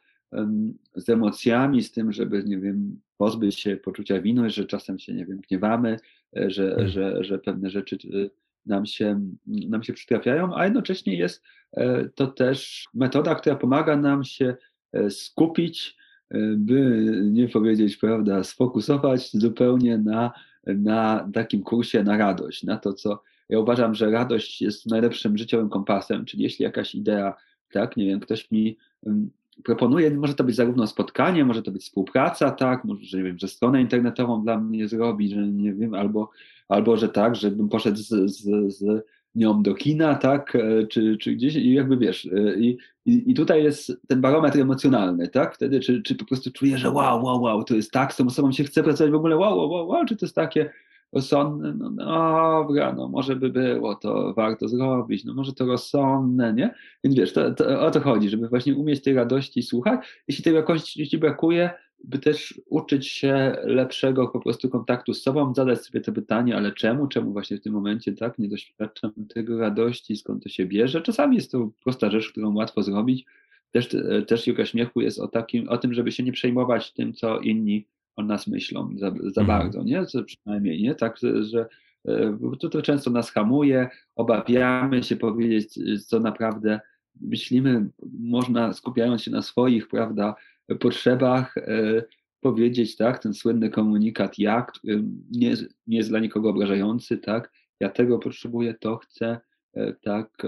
z 0.94 1.08
emocjami, 1.08 1.82
z 1.82 1.92
tym, 1.92 2.12
żeby, 2.12 2.44
nie 2.44 2.58
wiem, 2.58 3.00
pozbyć 3.16 3.60
się 3.60 3.76
poczucia 3.76 4.20
winy, 4.20 4.50
że 4.50 4.64
czasem 4.64 4.98
się, 4.98 5.14
nie 5.14 5.26
wiem, 5.26 5.40
gniewamy, 5.48 5.96
e, 6.36 6.50
że, 6.50 6.68
hmm. 6.68 6.88
że, 6.88 7.24
że 7.24 7.38
pewne 7.38 7.70
rzeczy 7.70 7.96
e, 7.96 8.30
nam 8.66 8.86
się, 8.86 9.20
nam 9.46 9.82
się 9.82 9.92
przytrafiają, 9.92 10.56
a 10.56 10.64
jednocześnie 10.64 11.16
jest 11.16 11.42
e, 11.72 12.08
to 12.08 12.26
też 12.26 12.84
metoda, 12.94 13.34
która 13.34 13.56
pomaga 13.56 13.96
nam 13.96 14.24
się 14.24 14.56
e, 14.92 15.10
skupić, 15.10 15.96
e, 16.30 16.38
by 16.56 17.08
nie 17.24 17.48
powiedzieć, 17.48 17.96
prawda, 17.96 18.44
sfokusować 18.44 19.30
zupełnie 19.32 19.98
na, 19.98 20.32
na 20.66 21.28
takim 21.34 21.62
kursie 21.62 22.02
na 22.02 22.16
radość, 22.16 22.62
na 22.62 22.76
to, 22.76 22.92
co 22.92 23.22
ja 23.48 23.58
uważam, 23.58 23.94
że 23.94 24.10
radość 24.10 24.62
jest 24.62 24.86
najlepszym 24.86 25.38
życiowym 25.38 25.68
kompasem, 25.68 26.24
czyli 26.24 26.42
jeśli 26.42 26.62
jakaś 26.62 26.94
idea, 26.94 27.34
tak, 27.72 27.96
nie 27.96 28.06
wiem, 28.06 28.20
ktoś 28.20 28.50
mi 28.50 28.76
mm, 29.06 29.30
proponuje, 29.64 30.10
może 30.10 30.34
to 30.34 30.44
być 30.44 30.56
zarówno 30.56 30.86
spotkanie, 30.86 31.44
może 31.44 31.62
to 31.62 31.70
być 31.70 31.82
współpraca, 31.82 32.50
tak, 32.50 32.84
może, 32.84 33.04
że, 33.04 33.18
nie 33.18 33.24
wiem, 33.24 33.38
że 33.38 33.48
stronę 33.48 33.80
internetową 33.80 34.42
dla 34.42 34.58
mnie 34.60 34.88
zrobi, 34.88 35.28
że 35.28 35.46
nie 35.46 35.72
wiem, 35.72 35.94
albo 35.94 36.30
albo 36.68 36.96
że 36.96 37.08
tak, 37.08 37.36
żebym 37.36 37.68
poszedł 37.68 37.96
z, 37.96 38.08
z, 38.08 38.42
z 38.78 39.04
nią 39.34 39.62
do 39.62 39.74
kina, 39.74 40.14
tak, 40.14 40.56
e, 40.56 40.86
czy, 40.86 41.16
czy 41.18 41.32
gdzieś 41.32 41.54
i 41.54 41.72
jakby 41.72 41.96
wiesz, 41.96 42.26
e, 42.26 42.58
i, 42.58 42.78
i, 43.06 43.34
tutaj 43.34 43.64
jest 43.64 43.92
ten 44.08 44.20
barometr 44.20 44.60
emocjonalny, 44.60 45.28
tak, 45.28 45.54
wtedy 45.54 45.80
czy, 45.80 46.02
czy 46.02 46.14
po 46.14 46.24
prostu 46.24 46.52
czuję, 46.52 46.78
że 46.78 46.90
wow, 46.90 47.24
wow, 47.24 47.42
wow, 47.42 47.64
to 47.64 47.74
jest 47.74 47.90
tak, 47.90 48.12
z 48.12 48.16
tą 48.16 48.26
osobą 48.26 48.52
się 48.52 48.64
chce 48.64 48.82
pracować 48.82 49.12
w 49.12 49.16
ogóle, 49.16 49.36
wow, 49.36 49.70
wow, 49.70 49.88
wow 49.88 50.04
czy 50.04 50.16
to 50.16 50.26
jest 50.26 50.36
takie 50.36 50.70
rozsądne, 51.14 51.74
no, 51.78 51.90
dobra, 51.90 52.92
no 52.92 53.08
może 53.08 53.36
by 53.36 53.50
było 53.50 53.94
to 53.94 54.34
warto 54.34 54.68
zrobić, 54.68 55.24
no 55.24 55.34
może 55.34 55.52
to 55.52 55.66
rozsądne, 55.66 56.54
nie? 56.54 56.74
Więc 57.04 57.16
wiesz, 57.16 57.32
to, 57.32 57.54
to, 57.54 57.80
o 57.80 57.90
to 57.90 58.00
chodzi, 58.00 58.28
żeby 58.28 58.48
właśnie 58.48 58.74
umieć 58.74 59.02
tej 59.02 59.14
radości 59.14 59.62
słuchać. 59.62 60.00
Jeśli 60.28 60.44
tej 60.44 60.54
jakości 60.54 61.08
ci 61.08 61.18
brakuje, 61.18 61.70
by 62.04 62.18
też 62.18 62.60
uczyć 62.66 63.08
się 63.08 63.56
lepszego 63.62 64.28
po 64.28 64.40
prostu 64.40 64.68
kontaktu 64.68 65.14
z 65.14 65.22
sobą, 65.22 65.54
zadać 65.54 65.86
sobie 65.86 66.00
to 66.00 66.12
pytanie, 66.12 66.56
ale 66.56 66.72
czemu, 66.72 67.06
czemu 67.06 67.32
właśnie 67.32 67.56
w 67.56 67.60
tym 67.60 67.72
momencie 67.72 68.12
tak 68.12 68.38
nie 68.38 68.48
doświadczam 68.48 69.12
tego 69.34 69.58
radości, 69.58 70.16
skąd 70.16 70.42
to 70.42 70.48
się 70.48 70.66
bierze. 70.66 71.02
Czasami 71.02 71.36
jest 71.36 71.52
to 71.52 71.70
prosta 71.84 72.10
rzecz, 72.10 72.30
którą 72.30 72.54
łatwo 72.54 72.82
zrobić. 72.82 73.24
Też, 73.70 73.96
też 74.26 74.46
yoga 74.46 74.66
śmiechu 74.66 75.00
jest 75.00 75.18
o, 75.18 75.28
takim, 75.28 75.68
o 75.68 75.78
tym, 75.78 75.94
żeby 75.94 76.12
się 76.12 76.22
nie 76.22 76.32
przejmować 76.32 76.92
tym, 76.92 77.12
co 77.12 77.40
inni 77.40 77.86
o 78.16 78.22
nas 78.22 78.46
myślą 78.46 78.90
za, 78.96 79.10
za 79.10 79.40
mhm. 79.40 79.46
bardzo, 79.46 79.82
nie? 79.82 80.06
Co 80.06 80.24
przynajmniej, 80.24 80.82
nie? 80.82 80.94
Tak, 80.94 81.16
że 81.40 81.66
e, 82.08 82.38
to, 82.60 82.68
to 82.68 82.82
często 82.82 83.10
nas 83.10 83.30
hamuje, 83.30 83.88
obawiamy 84.16 85.02
się 85.02 85.16
powiedzieć, 85.16 85.78
co 86.06 86.20
naprawdę 86.20 86.80
myślimy, 87.20 87.88
można 88.18 88.72
skupiając 88.72 89.22
się 89.22 89.30
na 89.30 89.42
swoich, 89.42 89.88
prawda, 89.88 90.34
potrzebach, 90.80 91.58
e, 91.58 92.02
powiedzieć, 92.40 92.96
tak, 92.96 93.18
ten 93.18 93.34
słynny 93.34 93.70
komunikat 93.70 94.38
ja, 94.38 94.62
który 94.62 95.04
nie, 95.30 95.54
nie 95.86 95.96
jest 95.96 96.08
dla 96.08 96.18
nikogo 96.18 96.50
obrażający, 96.50 97.18
tak, 97.18 97.52
ja 97.80 97.88
tego 97.88 98.18
potrzebuję, 98.18 98.74
to 98.74 98.96
chcę, 98.96 99.40
e, 99.74 99.92
tak, 99.92 100.46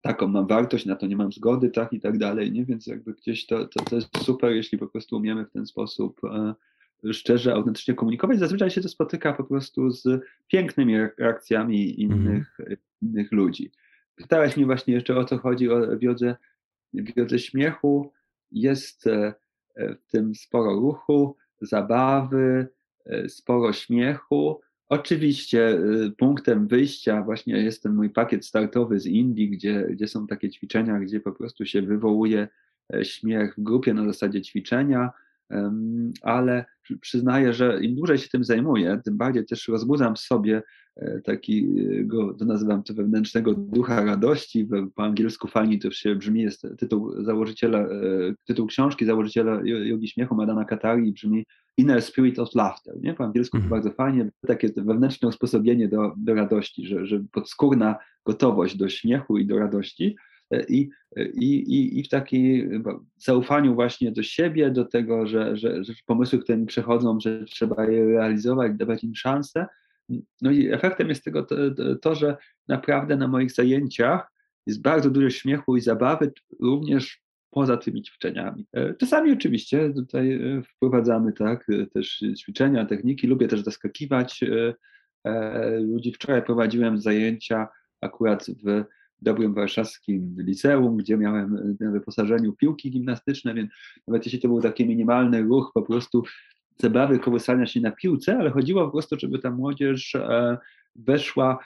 taką 0.00 0.28
mam 0.28 0.46
wartość, 0.46 0.86
na 0.86 0.96
to 0.96 1.06
nie 1.06 1.16
mam 1.16 1.32
zgody, 1.32 1.70
tak, 1.70 1.92
i 1.92 2.00
tak 2.00 2.18
dalej, 2.18 2.52
nie, 2.52 2.64
więc 2.64 2.86
jakby 2.86 3.14
gdzieś 3.14 3.46
to, 3.46 3.66
to, 3.66 3.84
to 3.84 3.96
jest 3.96 4.18
super, 4.18 4.52
jeśli 4.52 4.78
po 4.78 4.86
prostu 4.86 5.16
umiemy 5.16 5.44
w 5.44 5.50
ten 5.50 5.66
sposób 5.66 6.20
szczerze, 7.12 7.54
autentycznie 7.54 7.94
komunikować. 7.94 8.38
Zazwyczaj 8.38 8.70
się 8.70 8.80
to 8.80 8.88
spotyka 8.88 9.32
po 9.32 9.44
prostu 9.44 9.90
z 9.90 10.20
pięknymi 10.48 10.96
reakcjami 11.18 12.00
innych, 12.00 12.60
mm. 12.60 12.76
innych 13.02 13.32
ludzi. 13.32 13.70
Pytałeś 14.14 14.56
mnie 14.56 14.66
właśnie 14.66 14.94
jeszcze 14.94 15.16
o 15.16 15.24
co 15.24 15.38
chodzi 15.38 15.70
o 15.70 15.98
wiodze, 15.98 16.36
wiodze 16.94 17.38
śmiechu. 17.38 18.12
Jest 18.52 19.06
e, 19.06 19.34
e, 19.74 19.94
w 19.94 20.06
tym 20.06 20.34
sporo 20.34 20.72
ruchu, 20.72 21.36
zabawy, 21.60 22.68
e, 23.06 23.28
sporo 23.28 23.72
śmiechu. 23.72 24.60
Oczywiście 24.88 25.78
punktem 26.18 26.66
wyjścia 26.66 27.22
właśnie 27.22 27.62
jest 27.62 27.82
ten 27.82 27.94
mój 27.94 28.10
pakiet 28.10 28.46
startowy 28.46 29.00
z 29.00 29.06
Indii, 29.06 29.50
gdzie, 29.50 29.86
gdzie 29.90 30.08
są 30.08 30.26
takie 30.26 30.50
ćwiczenia, 30.50 31.00
gdzie 31.00 31.20
po 31.20 31.32
prostu 31.32 31.66
się 31.66 31.82
wywołuje 31.82 32.48
śmiech 33.02 33.54
w 33.54 33.62
grupie 33.62 33.94
na 33.94 34.04
zasadzie 34.04 34.42
ćwiczenia 34.42 35.10
ale 36.22 36.64
przyznaję, 37.00 37.52
że 37.52 37.78
im 37.82 37.94
dłużej 37.94 38.18
się 38.18 38.28
tym 38.28 38.44
zajmuję, 38.44 39.00
tym 39.04 39.16
bardziej 39.16 39.46
też 39.46 39.68
rozbudzam 39.68 40.14
w 40.14 40.18
sobie 40.18 40.62
e, 40.96 41.20
takiego, 41.20 42.34
to 42.34 42.44
nazywam 42.44 42.82
to 42.82 42.94
wewnętrznego 42.94 43.54
ducha 43.54 44.04
radości, 44.04 44.68
po 44.94 45.04
angielsku 45.04 45.48
fajnie 45.48 45.78
to 45.78 45.90
się 45.90 46.14
brzmi, 46.14 46.42
jest 46.42 46.66
tytuł 46.78 47.22
założyciela, 47.22 47.78
e, 47.78 47.88
tytuł 48.44 48.66
książki 48.66 49.06
założyciela 49.06 49.60
Jogi 49.64 50.08
Śmiechu, 50.08 50.34
Madana 50.34 50.64
Katari 50.64 51.12
brzmi 51.12 51.44
Inner 51.76 52.02
Spirit 52.02 52.38
of 52.38 52.54
Laughter, 52.54 53.00
nie? 53.00 53.14
Po 53.14 53.24
angielsku 53.24 53.58
to 53.58 53.64
mhm. 53.64 53.70
bardzo 53.70 53.96
fajnie, 53.96 54.30
takie 54.46 54.68
wewnętrzne 54.76 55.28
usposobienie 55.28 55.88
do, 55.88 56.12
do 56.16 56.34
radości, 56.34 56.86
że, 56.86 57.06
że 57.06 57.24
podskórna 57.32 57.96
gotowość 58.26 58.76
do 58.76 58.88
śmiechu 58.88 59.38
i 59.38 59.46
do 59.46 59.58
radości, 59.58 60.16
i, 60.68 60.90
i, 61.34 61.98
i 61.98 62.04
w 62.04 62.08
takim 62.08 62.84
zaufaniu 63.16 63.74
właśnie 63.74 64.12
do 64.12 64.22
siebie, 64.22 64.70
do 64.70 64.84
tego, 64.84 65.26
że, 65.26 65.56
że, 65.56 65.84
że 65.84 65.92
pomysły, 66.06 66.38
które 66.38 66.58
mi 66.58 66.66
przechodzą, 66.66 67.20
że 67.20 67.44
trzeba 67.44 67.86
je 67.86 68.04
realizować, 68.04 68.72
dawać 68.74 69.04
im 69.04 69.14
szansę. 69.14 69.66
No 70.42 70.50
i 70.50 70.72
efektem 70.72 71.08
jest 71.08 71.24
tego 71.24 71.42
to, 71.42 71.56
to, 72.02 72.14
że 72.14 72.36
naprawdę 72.68 73.16
na 73.16 73.28
moich 73.28 73.52
zajęciach 73.52 74.32
jest 74.66 74.82
bardzo 74.82 75.10
dużo 75.10 75.30
śmiechu 75.30 75.76
i 75.76 75.80
zabawy, 75.80 76.32
również 76.60 77.22
poza 77.52 77.76
tymi 77.76 78.02
ćwiczeniami. 78.02 78.66
E, 78.72 78.94
czasami 78.94 79.32
oczywiście 79.32 79.92
tutaj 79.94 80.32
e, 80.32 80.62
wprowadzamy 80.62 81.32
tak, 81.32 81.66
e, 81.70 81.86
też 81.86 82.24
ćwiczenia, 82.38 82.86
techniki, 82.86 83.26
lubię 83.26 83.48
też 83.48 83.62
zaskakiwać 83.62 84.40
ludzi. 85.80 86.12
Wczoraj 86.12 86.44
prowadziłem 86.44 87.00
zajęcia 87.00 87.68
akurat 88.00 88.46
w 88.64 88.84
dobrym 89.22 89.54
warszawskim 89.54 90.36
liceum, 90.38 90.96
gdzie 90.96 91.16
miałem 91.16 91.76
na 91.80 91.90
wyposażeniu 91.90 92.52
piłki 92.52 92.90
gimnastyczne, 92.90 93.54
więc 93.54 93.70
nawet 94.08 94.24
jeśli 94.24 94.40
to 94.40 94.48
był 94.48 94.60
taki 94.60 94.86
minimalny 94.86 95.42
ruch, 95.42 95.70
po 95.74 95.82
prostu 95.82 96.22
zabawy 96.78 97.18
kołysania 97.18 97.66
się 97.66 97.80
na 97.80 97.90
piłce, 97.90 98.38
ale 98.38 98.50
chodziło 98.50 98.84
po 98.84 98.90
prostu, 98.90 99.16
żeby 99.18 99.38
ta 99.38 99.50
młodzież 99.50 100.14
e, 100.14 100.58
weszła, 100.96 101.58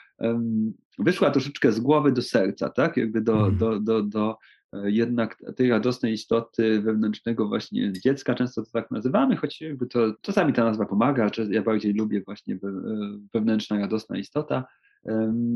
wyszła 0.99 1.31
troszeczkę 1.31 1.71
z 1.71 1.79
głowy 1.79 2.11
do 2.11 2.21
serca, 2.21 2.69
tak? 2.69 2.97
Jakby 2.97 3.21
do, 3.21 3.47
mm. 3.47 3.57
do, 3.57 3.79
do, 3.79 4.03
do 4.03 4.37
e, 4.73 4.91
jednak 4.91 5.43
tej 5.55 5.69
radosnej 5.69 6.13
istoty 6.13 6.81
wewnętrznego 6.81 7.47
właśnie 7.47 7.93
dziecka, 7.93 8.35
często 8.35 8.63
to 8.63 8.71
tak 8.71 8.91
nazywamy, 8.91 9.35
choć 9.35 9.61
jakby 9.61 9.87
to 9.87 10.13
czasami 10.21 10.53
ta 10.53 10.63
nazwa 10.63 10.85
pomaga, 10.85 11.29
ja 11.49 11.61
bardziej 11.61 11.93
lubię 11.93 12.21
właśnie 12.21 12.55
e, 12.55 12.59
wewnętrzna 13.33 13.79
radosna 13.79 14.17
istota, 14.17 14.65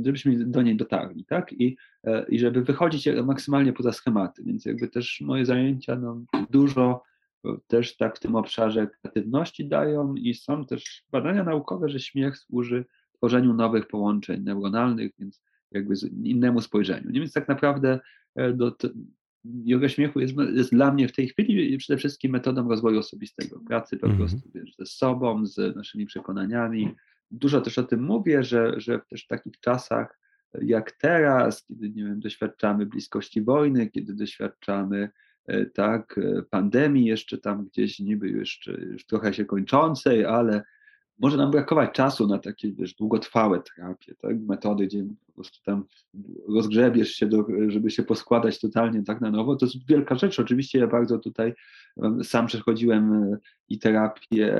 żebyśmy 0.05 0.45
do 0.45 0.61
niej 0.61 0.75
dotarli, 0.75 1.25
tak? 1.25 1.53
I, 1.53 1.77
e, 2.03 2.25
i 2.29 2.39
żeby 2.39 2.63
wychodzić 2.63 3.09
maksymalnie 3.25 3.73
poza 3.73 3.91
schematy. 3.91 4.43
Więc 4.45 4.65
jakby 4.65 4.87
też 4.87 5.21
moje 5.21 5.45
zajęcia 5.45 5.95
no, 5.95 6.21
dużo 6.49 7.03
też 7.67 7.97
tak 7.97 8.17
w 8.17 8.19
tym 8.19 8.35
obszarze 8.35 8.87
kreatywności 8.87 9.67
dają 9.67 10.15
i 10.15 10.33
są 10.33 10.65
też 10.65 11.03
badania 11.11 11.43
naukowe, 11.43 11.89
że 11.89 11.99
śmiech 11.99 12.37
służy 12.37 12.85
tworzeniu 13.13 13.53
nowych 13.53 13.87
połączeń 13.87 14.43
neuronalnych, 14.43 15.11
więc 15.19 15.43
jakby 15.71 15.95
innemu 16.23 16.61
spojrzeniu. 16.61 17.11
Nie? 17.11 17.19
Więc 17.19 17.33
tak 17.33 17.47
naprawdę 17.47 17.99
e, 18.35 18.53
do, 18.53 18.75
yoga 19.43 19.89
śmiechu 19.89 20.19
jest, 20.19 20.33
jest 20.53 20.71
dla 20.71 20.93
mnie 20.93 21.07
w 21.07 21.11
tej 21.11 21.27
chwili 21.27 21.77
przede 21.77 21.97
wszystkim 21.97 22.31
metodą 22.31 22.69
rozwoju 22.69 22.99
osobistego, 22.99 23.59
pracy 23.59 23.97
po 23.97 24.05
mm 24.05 24.17
-hmm. 24.17 24.19
prostu 24.19 24.49
wiesz, 24.55 24.75
ze 24.75 24.85
sobą, 24.85 25.45
z 25.45 25.75
naszymi 25.75 26.05
przekonaniami, 26.05 26.95
dużo 27.31 27.61
też 27.61 27.77
o 27.77 27.83
tym 27.83 28.03
mówię, 28.03 28.43
że, 28.43 28.73
że 28.77 28.99
też 29.09 29.23
w 29.23 29.27
takich 29.27 29.59
czasach 29.59 30.19
jak 30.61 30.91
teraz, 30.91 31.65
kiedy 31.65 31.89
nie 31.89 32.03
wiem, 32.03 32.19
doświadczamy 32.19 32.85
bliskości 32.85 33.41
wojny, 33.41 33.89
kiedy 33.89 34.13
doświadczamy 34.13 35.09
e, 35.47 35.65
tak, 35.65 36.17
e, 36.17 36.43
pandemii 36.43 37.05
jeszcze 37.05 37.37
tam 37.37 37.65
gdzieś 37.65 37.99
niby 37.99 38.29
jeszcze 38.29 38.71
już 38.71 39.05
trochę 39.05 39.33
się 39.33 39.45
kończącej, 39.45 40.25
ale 40.25 40.63
może 41.21 41.37
nam 41.37 41.51
brakować 41.51 41.91
czasu 41.91 42.27
na 42.27 42.39
takie 42.39 42.71
wiesz, 42.71 42.93
długotrwałe 42.93 43.61
terapie, 43.61 44.15
tak? 44.15 44.39
metody, 44.39 44.87
gdzie 44.87 45.03
po 45.27 45.33
prostu 45.33 45.59
tam 45.65 45.83
rozgrzebiesz 46.47 47.11
się, 47.11 47.25
do, 47.25 47.45
żeby 47.67 47.89
się 47.91 48.03
poskładać 48.03 48.59
totalnie 48.59 49.03
tak 49.03 49.21
na 49.21 49.31
nowo. 49.31 49.55
To 49.55 49.65
jest 49.65 49.87
wielka 49.87 50.15
rzecz. 50.15 50.39
Oczywiście 50.39 50.79
ja 50.79 50.87
bardzo 50.87 51.19
tutaj 51.19 51.53
sam 52.23 52.47
przechodziłem 52.47 53.13
e, 53.13 53.37
i 53.69 53.79
terapię 53.79 54.53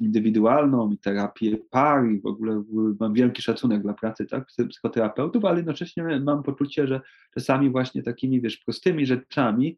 indywidualną, 0.00 0.90
i 0.90 0.98
terapię 0.98 1.56
par, 1.70 2.10
i 2.10 2.20
w 2.20 2.26
ogóle 2.26 2.62
mam 3.00 3.14
wielki 3.14 3.42
szacunek 3.42 3.82
dla 3.82 3.94
pracy 3.94 4.26
tak, 4.26 4.46
psychoterapeutów, 4.68 5.44
ale 5.44 5.56
jednocześnie 5.56 6.20
mam 6.20 6.42
poczucie, 6.42 6.86
że 6.86 7.00
czasami 7.34 7.70
właśnie 7.70 8.02
takimi, 8.02 8.40
wiesz, 8.40 8.56
prostymi 8.56 9.06
rzeczami, 9.06 9.76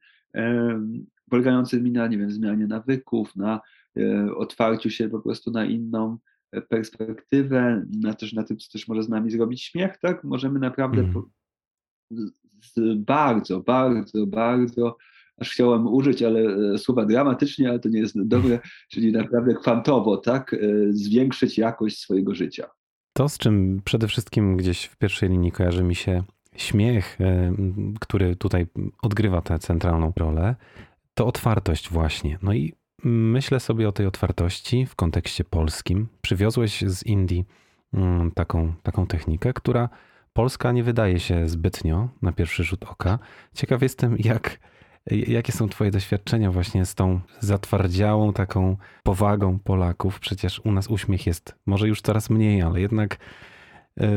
polegającymi 1.31 1.91
na, 1.91 2.07
nie 2.07 2.19
wiem, 2.19 2.31
zmianie 2.31 2.67
nawyków, 2.67 3.37
na 3.37 3.61
otwarciu 4.37 4.91
się 4.91 5.09
po 5.09 5.21
prostu 5.21 5.51
na 5.51 5.65
inną 5.65 6.19
e, 6.53 6.63
perspektywę, 6.63 7.87
na 8.01 8.15
też 8.15 8.33
na 8.33 8.45
tym, 8.45 8.57
co 8.57 8.73
też 8.73 8.89
może 8.89 9.03
z 9.03 9.09
nami 9.09 9.31
zrobić 9.31 9.63
śmiech, 9.63 9.99
tak? 9.99 10.25
Możemy 10.25 10.59
naprawdę 10.59 11.01
mm. 11.01 11.23
z, 12.63 12.99
bardzo, 12.99 13.61
bardzo, 13.61 14.27
bardzo, 14.27 14.97
aż 15.37 15.51
chciałem 15.51 15.87
użyć, 15.87 16.23
ale 16.23 16.41
e, 16.41 16.79
słowa 16.79 17.07
dramatycznie, 17.07 17.69
ale 17.69 17.79
to 17.79 17.89
nie 17.89 18.01
jest 18.01 18.23
dobre, 18.23 18.59
czyli 18.91 19.13
naprawdę 19.13 19.55
kwantowo, 19.55 20.17
tak? 20.17 20.57
Zwiększyć 20.91 21.59
jakość 21.59 21.99
swojego 21.99 22.35
życia. 22.35 22.71
To, 23.13 23.29
z 23.29 23.39
czym 23.39 23.81
przede 23.85 24.09
wszystkim 24.09 24.57
gdzieś 24.57 24.85
w 24.85 24.97
pierwszej 24.97 25.29
linii 25.29 25.53
kojarzy 25.53 25.85
mi 25.85 25.95
się 25.95 26.23
śmiech, 26.57 27.19
który 28.01 28.37
tutaj 28.37 28.67
odgrywa 29.03 29.41
tę 29.41 29.59
centralną 29.59 30.13
rolę, 30.17 30.57
to 31.15 31.27
otwartość 31.27 31.91
właśnie. 31.91 32.39
No 32.43 32.55
i 32.55 32.73
Myślę 33.05 33.61
sobie 33.61 33.89
o 33.89 33.93
tej 33.93 34.07
otwartości 34.07 34.87
w 34.87 34.95
kontekście 34.95 35.45
polskim. 35.45 36.09
Przywiozłeś 36.23 36.81
z 36.81 37.07
Indii 37.07 37.45
mm, 37.95 38.31
taką, 38.31 38.73
taką 38.83 39.07
technikę, 39.07 39.53
która 39.53 39.89
Polska 40.33 40.73
nie 40.73 40.83
wydaje 40.83 41.21
się 41.21 41.49
zbytnio 41.49 42.09
na 42.23 42.33
pierwszy 42.33 42.65
rzut 42.65 42.85
oka. 42.85 43.19
Ciekaw 43.55 43.83
jestem, 43.83 44.17
jak, 44.19 44.59
jakie 45.11 45.53
są 45.53 45.69
Twoje 45.69 45.91
doświadczenia 45.91 46.51
właśnie 46.51 46.87
z 46.87 46.95
tą 46.95 47.21
zatwardziałą 47.41 48.33
taką 48.33 48.77
powagą 49.03 49.59
Polaków. 49.59 50.21
Przecież 50.21 50.61
u 50.65 50.73
nas 50.73 50.89
uśmiech 50.89 51.27
jest 51.27 51.55
może 51.67 51.89
już 51.89 52.01
coraz 52.01 52.31
mniej, 52.31 52.63
ale 52.63 52.81
jednak 52.81 53.19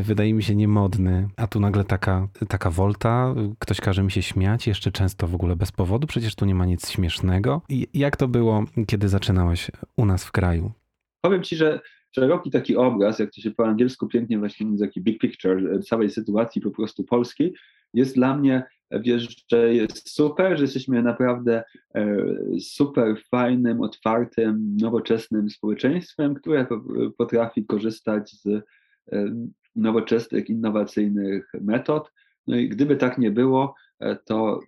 wydaje 0.02 0.34
mi 0.34 0.44
się 0.44 0.56
niemodny, 0.56 1.28
a 1.38 1.48
tu 1.48 1.60
nagle 1.60 1.84
taka, 1.84 2.28
taka 2.48 2.70
wolta, 2.72 3.36
ktoś 3.60 3.82
każe 3.82 4.04
mi 4.04 4.12
się 4.12 4.22
śmiać, 4.22 4.68
jeszcze 4.68 4.92
często 4.92 5.28
w 5.28 5.36
ogóle 5.36 5.56
bez 5.56 5.72
powodu, 5.72 6.08
przecież 6.08 6.36
tu 6.36 6.46
nie 6.46 6.56
ma 6.56 6.66
nic 6.66 6.90
śmiesznego. 6.90 7.62
I 7.70 7.88
jak 7.94 8.18
to 8.18 8.28
było, 8.28 8.64
kiedy 8.88 9.10
zaczynałeś 9.10 9.72
u 9.98 10.06
nas 10.06 10.26
w 10.26 10.32
kraju? 10.32 10.72
Powiem 11.22 11.44
ci, 11.44 11.56
że 11.56 11.80
szeroki 12.16 12.52
taki 12.52 12.76
obraz, 12.76 13.20
jak 13.20 13.32
to 13.32 13.42
się 13.42 13.52
po 13.52 13.68
angielsku 13.68 14.08
pięknie 14.08 14.40
właśnie 14.40 14.66
mówi, 14.66 14.80
taki 14.80 15.02
big 15.02 15.20
picture 15.20 15.84
całej 15.84 16.10
sytuacji 16.10 16.62
po 16.62 16.72
prostu 16.72 17.04
polskiej, 17.04 17.54
jest 17.94 18.16
dla 18.16 18.38
mnie 18.38 18.64
wiesz, 18.92 19.46
że 19.52 19.74
jest 19.74 20.10
super, 20.10 20.58
że 20.58 20.64
jesteśmy 20.64 21.04
naprawdę 21.04 21.64
super 22.60 23.16
fajnym, 23.30 23.82
otwartym, 23.82 24.78
nowoczesnym 24.82 25.50
społeczeństwem, 25.50 26.34
które 26.34 26.68
potrafi 27.18 27.66
korzystać 27.66 28.32
z 28.32 28.64
nowoczesnych, 29.76 30.50
innowacyjnych 30.50 31.52
metod. 31.62 32.12
No 32.48 32.56
i 32.56 32.70
gdyby 32.70 32.96
tak 32.96 33.18
nie 33.18 33.32
było, 33.32 33.76
to 34.26 34.60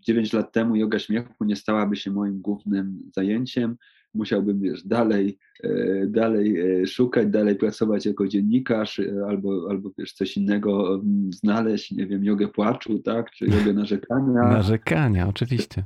9 0.00 0.32
lat 0.32 0.52
temu 0.52 0.76
yoga 0.76 0.98
śmiechu 0.98 1.44
nie 1.44 1.56
stałaby 1.56 1.96
się 1.96 2.10
moim 2.10 2.40
głównym 2.40 3.10
zajęciem 3.14 3.76
musiałbym 4.14 4.60
wiesz, 4.60 4.86
dalej, 4.86 5.38
e, 5.62 6.06
dalej 6.06 6.60
e, 6.82 6.86
szukać, 6.86 7.28
dalej 7.28 7.56
pracować 7.56 8.06
jako 8.06 8.28
dziennikarz 8.28 8.98
e, 8.98 9.26
albo, 9.28 9.66
albo 9.70 9.90
wiesz, 9.98 10.12
coś 10.12 10.36
innego 10.36 10.94
mm, 10.94 11.32
znaleźć, 11.32 11.90
nie 11.90 12.06
wiem, 12.06 12.24
jogę 12.24 12.48
płaczu, 12.48 12.98
tak, 12.98 13.30
czy 13.30 13.46
jogę 13.46 13.72
narzekania. 13.72 14.42
Narzekania, 14.58 15.28
oczywiście. 15.28 15.84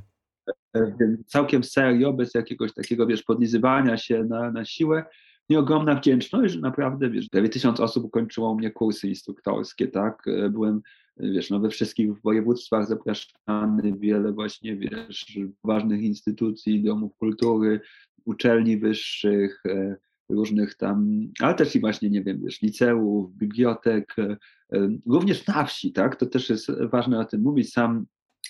Całkiem 1.25 1.63
serio, 1.63 2.13
bez 2.13 2.33
jakiegoś 2.33 2.73
takiego, 2.73 3.07
wiesz, 3.07 3.23
podlizywania 3.23 3.97
się 3.97 4.23
na, 4.23 4.51
na 4.51 4.65
siłę, 4.65 5.05
i 5.49 5.55
ogromna 5.55 5.95
wdzięczność, 5.95 6.53
że 6.53 6.59
naprawdę, 6.59 7.09
wiesz, 7.09 7.29
prawie 7.29 7.49
tysiąc 7.49 7.79
osób 7.79 8.05
ukończyło 8.05 8.51
u 8.51 8.55
mnie 8.55 8.71
kursy 8.71 9.07
instruktorskie, 9.07 9.87
tak, 9.87 10.25
byłem 10.51 10.81
wiesz, 11.19 11.49
no 11.49 11.59
we 11.59 11.69
wszystkich 11.69 12.21
województwach 12.21 12.87
zapraszany, 12.87 13.93
wiele 13.97 14.31
właśnie, 14.31 14.75
wiesz, 14.75 15.39
ważnych 15.63 16.01
instytucji, 16.01 16.83
domów 16.83 17.17
kultury, 17.17 17.81
uczelni 18.25 18.77
wyższych, 18.77 19.63
e, 19.65 19.95
różnych 20.29 20.75
tam, 20.75 21.07
ale 21.39 21.55
też 21.55 21.75
i 21.75 21.79
właśnie, 21.79 22.09
nie 22.09 22.23
wiem, 22.23 22.41
wiesz, 22.43 22.61
liceów, 22.61 23.35
bibliotek, 23.35 24.15
e, 24.17 24.37
e, 24.73 24.89
również 25.05 25.47
na 25.47 25.65
wsi, 25.65 25.91
tak, 25.91 26.15
to 26.15 26.25
też 26.25 26.49
jest 26.49 26.71
ważne 26.71 27.19
o 27.19 27.25
tym 27.25 27.41
mówić, 27.41 27.73
sam 27.73 28.05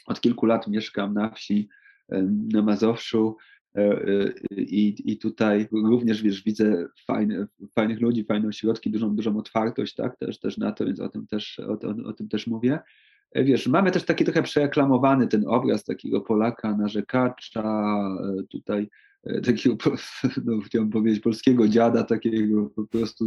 od 0.05 0.21
kilku 0.21 0.45
lat 0.45 0.67
mieszkam 0.67 1.13
na 1.13 1.29
wsi, 1.29 1.69
na 2.53 2.61
Mazowszu, 2.61 3.37
i, 4.51 4.95
I 5.05 5.17
tutaj 5.17 5.67
również 5.71 6.23
wiesz, 6.23 6.43
widzę 6.43 6.85
fajne, 7.05 7.47
fajnych 7.75 8.01
ludzi, 8.01 8.23
fajne 8.23 8.47
ośrodki, 8.47 8.91
dużą, 8.91 9.15
dużą 9.15 9.37
otwartość, 9.37 9.95
tak, 9.95 10.17
też, 10.17 10.39
też 10.39 10.57
na 10.57 10.71
to, 10.71 10.85
więc 10.85 10.99
o 10.99 11.09
tym 11.09 11.27
też, 11.27 11.59
o, 11.59 11.71
o, 11.71 12.09
o 12.09 12.13
tym 12.13 12.27
też 12.27 12.47
mówię. 12.47 12.79
Wiesz, 13.35 13.67
mamy 13.67 13.91
też 13.91 14.05
taki 14.05 14.25
trochę 14.25 14.43
przereklamowany 14.43 15.27
ten 15.27 15.47
obraz 15.47 15.83
takiego 15.83 16.21
Polaka 16.21 16.77
narzekacza, 16.77 17.93
tutaj 18.49 18.83
E, 18.83 19.08
takiego, 19.43 19.75
no, 20.45 20.59
chciałbym 20.61 20.91
powiedzieć, 20.91 21.19
polskiego 21.19 21.67
dziada, 21.67 22.03
takiego 22.03 22.69
po 22.75 22.87
prostu, 22.87 23.25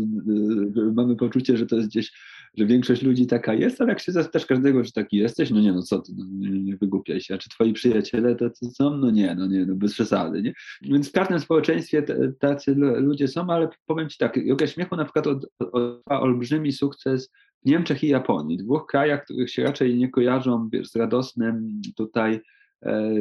e, 0.76 0.92
mamy 0.94 1.16
poczucie, 1.16 1.56
że 1.56 1.66
to 1.66 1.76
jest 1.76 1.88
gdzieś, 1.88 2.12
że 2.58 2.66
większość 2.66 3.02
ludzi 3.02 3.26
taka 3.26 3.54
jest, 3.54 3.80
ale 3.80 3.90
jak 3.90 4.00
się 4.00 4.12
też 4.12 4.46
każdego, 4.46 4.84
że 4.84 4.92
taki 4.92 5.16
jesteś, 5.16 5.50
no 5.50 5.60
nie, 5.60 5.72
no 5.72 5.82
co 5.82 5.98
ty, 5.98 6.12
no, 6.16 6.24
nie, 6.28 6.62
nie 6.62 6.76
wygłupiaj 6.76 7.20
się, 7.20 7.34
a 7.34 7.38
czy 7.38 7.48
twoi 7.48 7.72
przyjaciele 7.72 8.36
tacy 8.36 8.66
są? 8.66 8.96
No 8.96 9.10
nie, 9.10 9.34
no 9.34 9.46
nie, 9.46 9.66
no 9.66 9.74
bez 9.74 9.92
przesady, 9.92 10.42
nie? 10.42 10.52
Więc 10.82 11.08
w 11.08 11.12
każdym 11.12 11.40
społeczeństwie 11.40 12.02
tacy 12.38 12.74
ludzie 12.74 13.28
są, 13.28 13.50
ale 13.50 13.68
powiem 13.86 14.08
ci 14.08 14.18
tak, 14.18 14.36
Yoga 14.36 14.66
Śmiechu 14.66 14.96
na 14.96 15.04
przykład 15.04 15.26
odbywa 15.26 16.20
olbrzymi 16.20 16.72
sukces 16.72 17.30
w 17.64 17.68
Niemczech 17.68 18.04
i 18.04 18.08
Japonii, 18.08 18.56
dwóch 18.56 18.86
krajach, 18.86 19.24
których 19.24 19.50
się 19.50 19.62
raczej 19.62 19.98
nie 19.98 20.08
kojarzą 20.08 20.70
z 20.84 20.96
radosnym 20.96 21.80
tutaj 21.96 22.34
E, 22.34 22.40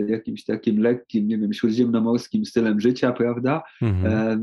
jakimś 0.07 0.45
takim 0.45 0.79
lekkim, 0.79 1.27
nie 1.27 1.37
wiem, 1.37 1.53
śródziemnomorskim 1.53 2.45
stylem 2.45 2.79
życia, 2.79 3.11
prawda? 3.11 3.63
Mhm. 3.81 4.13
E, 4.13 4.37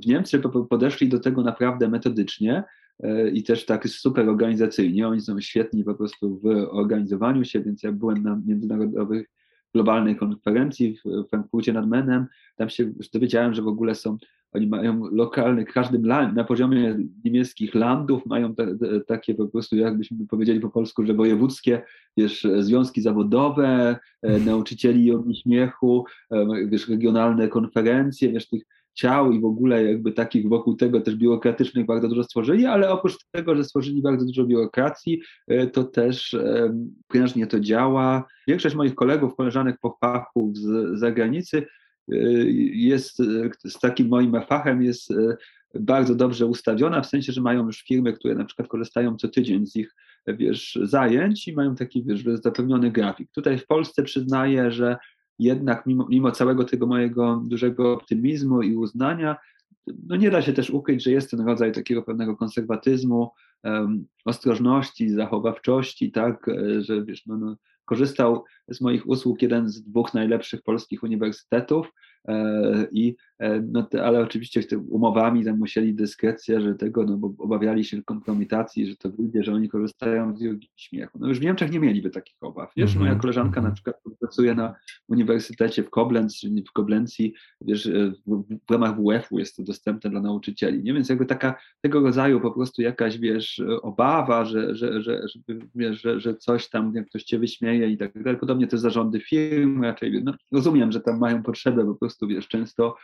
w 0.00 0.06
Niemcy 0.06 0.38
podeszli 0.70 1.08
do 1.08 1.20
tego 1.20 1.42
naprawdę 1.42 1.88
metodycznie 1.88 2.64
e, 3.02 3.28
i 3.28 3.42
też 3.42 3.66
tak 3.66 3.88
super 3.88 4.28
organizacyjnie. 4.28 5.08
Oni 5.08 5.20
są 5.20 5.40
świetni 5.40 5.84
po 5.84 5.94
prostu 5.94 6.38
w 6.38 6.46
organizowaniu 6.70 7.44
się, 7.44 7.60
więc 7.60 7.82
ja 7.82 7.92
byłem 7.92 8.22
na 8.22 8.40
międzynarodowych 8.46 9.26
globalnej 9.74 10.16
konferencji 10.16 10.98
w 11.04 11.28
Frankfurcie 11.30 11.72
nad 11.72 11.88
Menem, 11.88 12.26
tam 12.56 12.68
się 12.68 12.92
dowiedziałem, 13.12 13.54
że 13.54 13.62
w 13.62 13.68
ogóle 13.68 13.94
są 13.94 14.18
oni 14.54 14.66
mają 14.66 15.08
lokalny, 15.12 15.64
każdym 15.64 16.06
land, 16.06 16.36
na 16.36 16.44
poziomie 16.44 16.98
niemieckich 17.24 17.74
landów 17.74 18.26
mają 18.26 18.54
te, 18.54 18.78
te, 18.78 19.00
takie 19.00 19.34
po 19.34 19.46
prostu, 19.46 19.76
jakbyśmy 19.76 20.26
powiedzieli 20.26 20.60
po 20.60 20.70
polsku, 20.70 21.06
że 21.06 21.14
wojewódzkie, 21.14 21.82
wiesz, 22.16 22.46
związki 22.58 23.02
zawodowe, 23.02 23.66
e, 23.68 23.98
mhm. 24.22 24.44
nauczycieli 24.44 25.12
i 25.26 25.36
śmiechu, 25.36 26.04
e, 26.30 26.46
wiesz, 26.66 26.88
regionalne 26.88 27.48
konferencje, 27.48 28.32
wiesz, 28.32 28.48
tych 28.48 28.62
ciał 28.94 29.32
i 29.32 29.40
w 29.40 29.44
ogóle 29.44 29.84
jakby 29.84 30.12
takich 30.12 30.48
wokół 30.48 30.76
tego 30.76 31.00
też 31.00 31.16
biurokratycznych 31.16 31.86
bardzo 31.86 32.08
dużo 32.08 32.24
stworzyli, 32.24 32.66
ale 32.66 32.90
oprócz 32.90 33.16
tego, 33.30 33.56
że 33.56 33.64
stworzyli 33.64 34.02
bardzo 34.02 34.26
dużo 34.26 34.44
biurokracji, 34.44 35.22
e, 35.48 35.66
to 35.66 35.84
też 35.84 36.36
prężnie 37.08 37.46
to 37.46 37.60
działa. 37.60 38.24
Większość 38.48 38.74
moich 38.74 38.94
kolegów, 38.94 39.34
koleżanek 39.36 39.76
po 39.80 39.96
fachu 40.00 40.52
z 40.54 40.98
zagranicy 40.98 41.66
jest 42.72 43.16
z 43.64 43.78
takim 43.80 44.08
moim 44.08 44.42
fachem 44.48 44.82
jest 44.82 45.10
e, 45.10 45.36
bardzo 45.80 46.14
dobrze 46.14 46.46
ustawiona, 46.46 47.00
w 47.00 47.06
sensie, 47.06 47.32
że 47.32 47.40
mają 47.40 47.66
już 47.66 47.82
firmy, 47.82 48.12
które 48.12 48.34
na 48.34 48.44
przykład 48.44 48.68
korzystają 48.68 49.16
co 49.16 49.28
tydzień 49.28 49.66
z 49.66 49.76
ich 49.76 49.94
wiesz, 50.26 50.78
zajęć 50.82 51.48
i 51.48 51.52
mają 51.52 51.74
taki 51.74 52.04
wiesz, 52.04 52.24
zapewniony 52.24 52.90
grafik. 52.90 53.30
Tutaj 53.32 53.58
w 53.58 53.66
Polsce 53.66 54.02
przyznaję, 54.02 54.70
że 54.70 54.96
jednak 55.38 55.86
mimo, 55.86 56.06
mimo 56.10 56.30
całego 56.30 56.64
tego 56.64 56.86
mojego 56.86 57.42
dużego 57.46 57.92
optymizmu 57.92 58.62
i 58.62 58.76
uznania, 58.76 59.36
no 59.86 60.16
nie 60.16 60.30
da 60.30 60.42
się 60.42 60.52
też 60.52 60.70
ukryć, 60.70 61.04
że 61.04 61.10
jest 61.10 61.30
ten 61.30 61.40
rodzaj 61.40 61.72
takiego 61.72 62.02
pewnego 62.02 62.36
konserwatyzmu, 62.36 63.30
um, 63.64 64.06
ostrożności, 64.24 65.10
zachowawczości, 65.10 66.12
tak, 66.12 66.50
że 66.78 67.04
wiesz, 67.04 67.26
no, 67.26 67.36
no 67.36 67.56
korzystał 67.84 68.44
z 68.68 68.80
moich 68.80 69.08
usług 69.08 69.42
jeden 69.42 69.68
z 69.68 69.82
dwóch 69.82 70.14
najlepszych 70.14 70.62
polskich 70.62 71.02
uniwersytetów, 71.02 71.90
i, 72.92 73.16
e, 73.38 73.60
no, 73.60 73.88
ale 74.04 74.20
oczywiście 74.20 74.78
umowami 74.78 75.44
tam 75.44 75.58
musieli 75.58 75.94
dyskrecję, 75.94 76.60
że 76.60 76.74
tego, 76.74 77.04
no 77.04 77.16
bo 77.16 77.34
obawiali 77.38 77.84
się 77.84 78.02
kompromitacji, 78.02 78.86
że 78.86 78.96
to 78.96 79.10
wyjdzie, 79.10 79.44
że 79.44 79.52
oni 79.52 79.68
korzystają 79.68 80.36
z 80.36 80.40
jogi 80.40 80.70
śmiechu. 80.76 81.18
No 81.18 81.28
już 81.28 81.38
w 81.38 81.42
Niemczech 81.42 81.70
nie 81.70 81.80
mieliby 81.80 82.10
takich 82.10 82.36
obaw. 82.40 82.72
Wiesz, 82.76 82.94
moja 82.94 83.06
mhm, 83.06 83.20
koleżanka 83.20 83.60
na 83.60 83.68
mhm. 83.68 83.74
przykład 83.74 83.96
pracuje 84.20 84.54
na 84.54 84.74
uniwersytecie 85.08 85.82
w 85.82 85.90
Koblenz, 85.90 86.40
czyli 86.40 86.62
w 86.62 86.72
Koblencji, 86.72 87.34
wiesz, 87.60 87.86
e, 87.86 88.12
w, 88.26 88.44
w 88.68 88.70
ramach 88.72 88.96
WF-u 88.96 89.38
jest 89.38 89.56
to 89.56 89.62
dostępne 89.62 90.10
dla 90.10 90.20
nauczycieli, 90.20 90.82
nie? 90.82 90.94
Więc 90.94 91.08
jakby 91.08 91.26
taka, 91.26 91.54
tego 91.80 92.00
rodzaju 92.00 92.40
po 92.40 92.50
prostu 92.50 92.82
jakaś, 92.82 93.18
wiesz, 93.18 93.62
obawa, 93.82 94.44
że, 94.44 94.76
że, 94.76 95.02
że, 95.02 95.28
że, 95.28 95.40
wiesz, 95.74 96.00
że, 96.00 96.20
że 96.20 96.34
coś 96.34 96.68
tam, 96.68 96.92
jak 96.94 97.06
ktoś 97.06 97.24
cię 97.24 97.38
wyśmieje 97.38 97.90
i 97.90 97.96
tak 97.96 98.22
dalej, 98.22 98.40
podobnie 98.40 98.66
te 98.66 98.78
zarządy 98.78 99.20
firm 99.20 99.82
raczej, 99.82 100.24
no, 100.24 100.34
rozumiem, 100.52 100.92
że 100.92 101.00
tam 101.00 101.18
mają 101.18 101.42
potrzebę 101.42 101.84
po 101.84 101.94
prostu, 101.94 102.13
wiesz, 102.22 102.48
często 102.48 102.96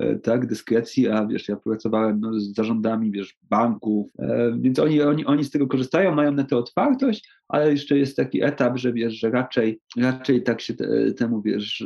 e, 0.00 0.16
tak, 0.16 0.46
dyskrecji, 0.46 1.08
a 1.08 1.26
wiesz, 1.26 1.48
ja 1.48 1.56
pracowałem 1.56 2.20
no, 2.20 2.40
z 2.40 2.54
zarządami, 2.54 3.10
wiesz, 3.10 3.36
banków, 3.42 4.10
e, 4.18 4.52
więc 4.60 4.78
oni, 4.78 5.02
oni, 5.02 5.26
oni 5.26 5.44
z 5.44 5.50
tego 5.50 5.66
korzystają, 5.66 6.14
mają 6.14 6.32
na 6.32 6.44
to 6.44 6.58
otwartość, 6.58 7.30
ale 7.48 7.70
jeszcze 7.70 7.98
jest 7.98 8.16
taki 8.16 8.42
etap, 8.42 8.78
że 8.78 8.92
wiesz, 8.92 9.14
że 9.14 9.30
raczej, 9.30 9.80
raczej 9.96 10.42
tak 10.42 10.60
się 10.60 10.74
te, 10.74 11.12
temu, 11.12 11.42
wiesz, 11.42 11.84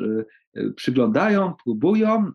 e, 0.57 0.71
przyglądają, 0.71 1.55
próbują, 1.65 2.33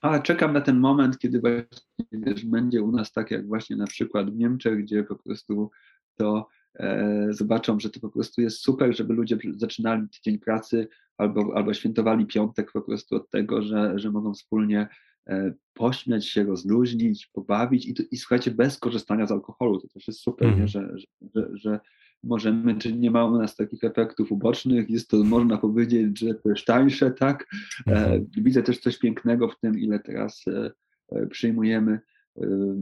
ale 0.00 0.22
czekam 0.22 0.52
na 0.52 0.60
ten 0.60 0.78
moment, 0.78 1.18
kiedy 1.18 1.40
właśnie 1.40 2.06
wiesz, 2.12 2.44
będzie 2.44 2.82
u 2.82 2.92
nas 2.92 3.12
tak 3.12 3.30
jak 3.30 3.46
właśnie 3.46 3.76
na 3.76 3.86
przykład 3.86 4.30
w 4.30 4.36
Niemczech, 4.36 4.78
gdzie 4.78 5.04
po 5.04 5.16
prostu 5.16 5.70
to 6.16 6.48
zobaczą, 7.30 7.80
że 7.80 7.90
to 7.90 8.00
po 8.00 8.08
prostu 8.08 8.40
jest 8.40 8.58
super, 8.58 8.96
żeby 8.96 9.14
ludzie 9.14 9.38
zaczynali 9.56 10.08
tydzień 10.08 10.38
pracy 10.38 10.88
albo, 11.18 11.52
albo 11.56 11.74
świętowali 11.74 12.26
piątek 12.26 12.72
po 12.72 12.82
prostu 12.82 13.16
od 13.16 13.30
tego, 13.30 13.62
że, 13.62 13.98
że 13.98 14.10
mogą 14.10 14.34
wspólnie 14.34 14.88
e, 15.26 15.52
pośmiać 15.74 16.26
się, 16.26 16.44
rozluźnić, 16.44 17.26
pobawić 17.26 17.86
i, 17.86 17.94
i 18.10 18.16
słuchajcie, 18.16 18.50
bez 18.50 18.78
korzystania 18.78 19.26
z 19.26 19.32
alkoholu. 19.32 19.80
To 19.80 19.88
też 19.88 20.08
jest 20.08 20.20
super, 20.20 20.48
mm. 20.48 20.68
że, 20.68 20.92
że, 20.98 21.06
że, 21.34 21.48
że 21.54 21.80
możemy, 22.22 22.78
czy 22.78 22.92
nie 22.92 23.10
ma 23.10 23.24
u 23.24 23.38
nas 23.38 23.56
takich 23.56 23.84
efektów 23.84 24.32
ubocznych, 24.32 24.90
jest 24.90 25.08
to, 25.08 25.16
można 25.16 25.58
powiedzieć, 25.58 26.18
że 26.18 26.26
jest 26.44 26.66
tańsze, 26.66 27.10
tak? 27.10 27.46
Mm. 27.86 28.26
Widzę 28.36 28.62
też 28.62 28.78
coś 28.78 28.98
pięknego 28.98 29.48
w 29.48 29.58
tym, 29.60 29.78
ile 29.78 29.98
teraz 30.00 30.44
przyjmujemy 31.30 32.00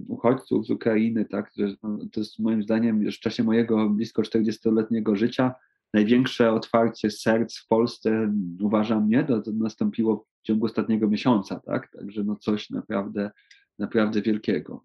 uchodźców 0.09 0.67
z 0.67 0.71
Ukrainy, 0.71 1.25
tak, 1.25 1.53
no, 1.83 1.99
to 2.13 2.21
jest 2.21 2.39
moim 2.39 2.63
zdaniem 2.63 3.03
już 3.03 3.17
w 3.17 3.21
czasie 3.21 3.45
mojego 3.45 3.91
blisko 3.91 4.23
40-letniego 4.23 5.17
życia 5.17 5.55
największe 5.95 6.53
otwarcie 6.53 7.11
serc 7.11 7.59
w 7.59 7.67
Polsce, 7.67 8.33
uważam, 8.61 9.09
nie, 9.09 9.25
to, 9.25 9.43
nastąpiło 9.53 10.27
w 10.43 10.47
ciągu 10.47 10.67
ostatniego 10.67 11.09
miesiąca, 11.09 11.61
tak, 11.61 11.93
także 11.93 12.25
no 12.25 12.37
coś 12.37 12.71
naprawdę, 12.71 13.31
naprawdę 13.79 14.23
wielkiego. 14.23 14.85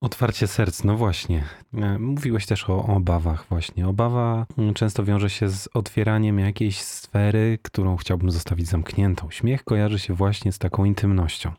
Otwarcie 0.00 0.46
serc, 0.46 0.84
no 0.84 0.96
właśnie. 0.96 1.44
E, 1.74 1.98
mówiłeś 1.98 2.46
też 2.46 2.70
o, 2.70 2.86
obawach, 2.86 3.46
właśnie. 3.48 3.88
Obawa 3.88 4.46
mm, 4.58 4.74
często 4.74 5.04
wiąże 5.04 5.30
się 5.30 5.48
z 5.48 5.68
otwieraniem 5.74 6.38
jakiejś 6.38 6.80
sfery, 6.80 7.58
którą 7.62 7.96
chciałbym 7.96 8.30
zostawić 8.30 8.68
zamkniętą. 8.68 9.30
Śmiech 9.30 9.64
kojarzy 9.64 9.98
się 9.98 10.14
właśnie 10.14 10.52
z 10.52 10.58
taką 10.58 10.84
intymnością, 10.84 11.52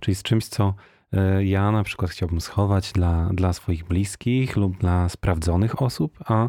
czyli 0.00 0.14
z 0.14 0.22
czymś, 0.22 0.46
co 0.46 0.74
ja 1.40 1.72
na 1.72 1.84
przykład 1.84 2.10
chciałbym 2.10 2.40
schować 2.40 2.92
dla, 2.92 3.30
dla 3.32 3.52
swoich 3.52 3.84
bliskich 3.84 4.56
lub 4.56 4.78
dla 4.78 5.08
sprawdzonych 5.08 5.82
osób, 5.82 6.18
a 6.24 6.48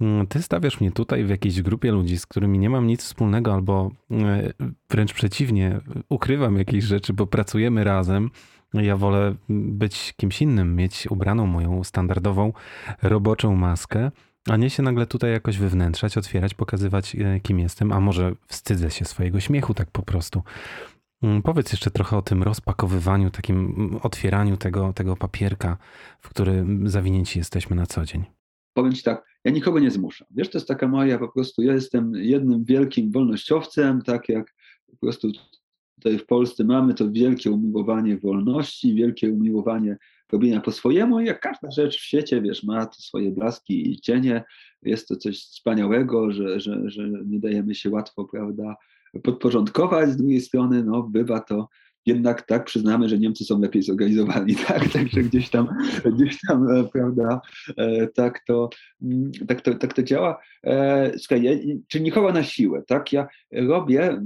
mm, 0.00 0.26
ty 0.26 0.42
stawiasz 0.42 0.80
mnie 0.80 0.92
tutaj 0.92 1.24
w 1.24 1.28
jakiejś 1.28 1.62
grupie 1.62 1.92
ludzi, 1.92 2.18
z 2.18 2.26
którymi 2.26 2.58
nie 2.58 2.70
mam 2.70 2.86
nic 2.86 3.02
wspólnego, 3.02 3.54
albo 3.54 3.90
e, 4.10 4.52
wręcz 4.90 5.12
przeciwnie, 5.12 5.80
ukrywam 6.08 6.56
jakieś 6.56 6.84
rzeczy, 6.84 7.12
bo 7.12 7.26
pracujemy 7.26 7.84
razem. 7.84 8.30
Ja 8.74 8.96
wolę 8.96 9.34
być 9.48 10.14
kimś 10.16 10.42
innym, 10.42 10.76
mieć 10.76 11.06
ubraną 11.10 11.46
moją 11.46 11.84
standardową 11.84 12.52
roboczą 13.02 13.56
maskę, 13.56 14.10
a 14.48 14.56
nie 14.56 14.70
się 14.70 14.82
nagle 14.82 15.06
tutaj 15.06 15.32
jakoś 15.32 15.58
wywnętrzać, 15.58 16.18
otwierać, 16.18 16.54
pokazywać, 16.54 17.16
e, 17.16 17.40
kim 17.40 17.58
jestem, 17.58 17.92
a 17.92 18.00
może 18.00 18.32
wstydzę 18.46 18.90
się 18.90 19.04
swojego 19.04 19.40
śmiechu 19.40 19.74
tak 19.74 19.90
po 19.90 20.02
prostu. 20.02 20.42
Mm, 21.22 21.42
powiedz 21.42 21.72
jeszcze 21.72 21.90
trochę 21.90 22.16
o 22.16 22.22
tym 22.22 22.42
rozpakowywaniu, 22.42 23.30
takim 23.30 23.56
mm, 23.56 24.00
otwieraniu 24.02 24.56
tego, 24.56 24.92
tego 24.92 25.16
papierka, 25.16 25.76
w 26.20 26.28
który 26.28 26.66
zawinięci 26.84 27.38
jesteśmy 27.38 27.76
na 27.76 27.86
co 27.86 28.04
dzień. 28.04 28.24
Powiem 28.74 28.92
Ci 28.92 29.02
tak, 29.02 29.24
ja 29.44 29.52
nikogo 29.52 29.78
nie 29.78 29.90
zmuszam. 29.90 30.28
Wiesz, 30.30 30.50
to 30.50 30.58
jest 30.58 30.68
taka 30.68 30.88
moja 30.88 31.18
po 31.18 31.28
prostu, 31.28 31.62
ja 31.62 31.72
jestem 31.72 32.12
jednym 32.14 32.64
wielkim 32.64 33.12
wolnościowcem, 33.12 34.02
tak 34.02 34.28
jak 34.28 34.54
po 34.90 34.96
prostu 34.96 35.28
tutaj 35.94 36.18
w 36.18 36.26
Polsce 36.26 36.64
mamy 36.64 36.94
to 36.94 37.10
wielkie 37.10 37.50
umiłowanie 37.50 38.18
wolności, 38.18 38.94
wielkie 38.94 39.30
umiłowanie 39.30 39.96
robienia 40.32 40.60
po 40.60 40.72
swojemu 40.72 41.20
i 41.20 41.26
jak 41.26 41.40
każda 41.40 41.70
rzecz 41.70 41.96
w 41.96 42.04
świecie, 42.04 42.42
wiesz, 42.42 42.64
ma 42.64 42.88
swoje 42.92 43.30
blaski 43.30 43.90
i 43.90 44.00
cienie, 44.00 44.44
jest 44.82 45.08
to 45.08 45.16
coś 45.16 45.38
wspaniałego, 45.38 46.32
że, 46.32 46.60
że, 46.60 46.90
że 46.90 47.08
nie 47.26 47.40
dajemy 47.40 47.74
się 47.74 47.90
łatwo, 47.90 48.24
prawda, 48.24 48.76
podporządkować, 49.22 50.10
z 50.10 50.16
drugiej 50.16 50.40
strony 50.40 50.84
no, 50.84 51.02
bywa 51.02 51.40
to 51.40 51.68
jednak 52.06 52.42
tak 52.42 52.64
przyznamy, 52.64 53.08
że 53.08 53.18
Niemcy 53.18 53.44
są 53.44 53.60
lepiej 53.60 53.82
zorganizowani, 53.82 54.56
tak? 54.68 54.88
Także 54.92 55.22
gdzieś 55.22 55.50
tam, 55.50 55.68
gdzieś 56.04 56.38
tam, 56.48 56.70
e, 56.70 56.84
prawda, 56.84 57.40
e, 57.76 58.06
tak 58.06 58.40
to, 58.46 58.70
mm, 59.02 59.32
tak 59.48 59.60
to, 59.60 59.74
tak 59.74 59.94
to 59.94 60.02
działa. 60.02 60.40
E, 60.64 61.12
słuchaj, 61.18 61.42
ja, 61.42 61.52
czy 61.88 62.00
nikogo 62.00 62.32
na 62.32 62.42
siłę, 62.42 62.82
tak? 62.86 63.12
Ja 63.12 63.26
robię, 63.52 64.22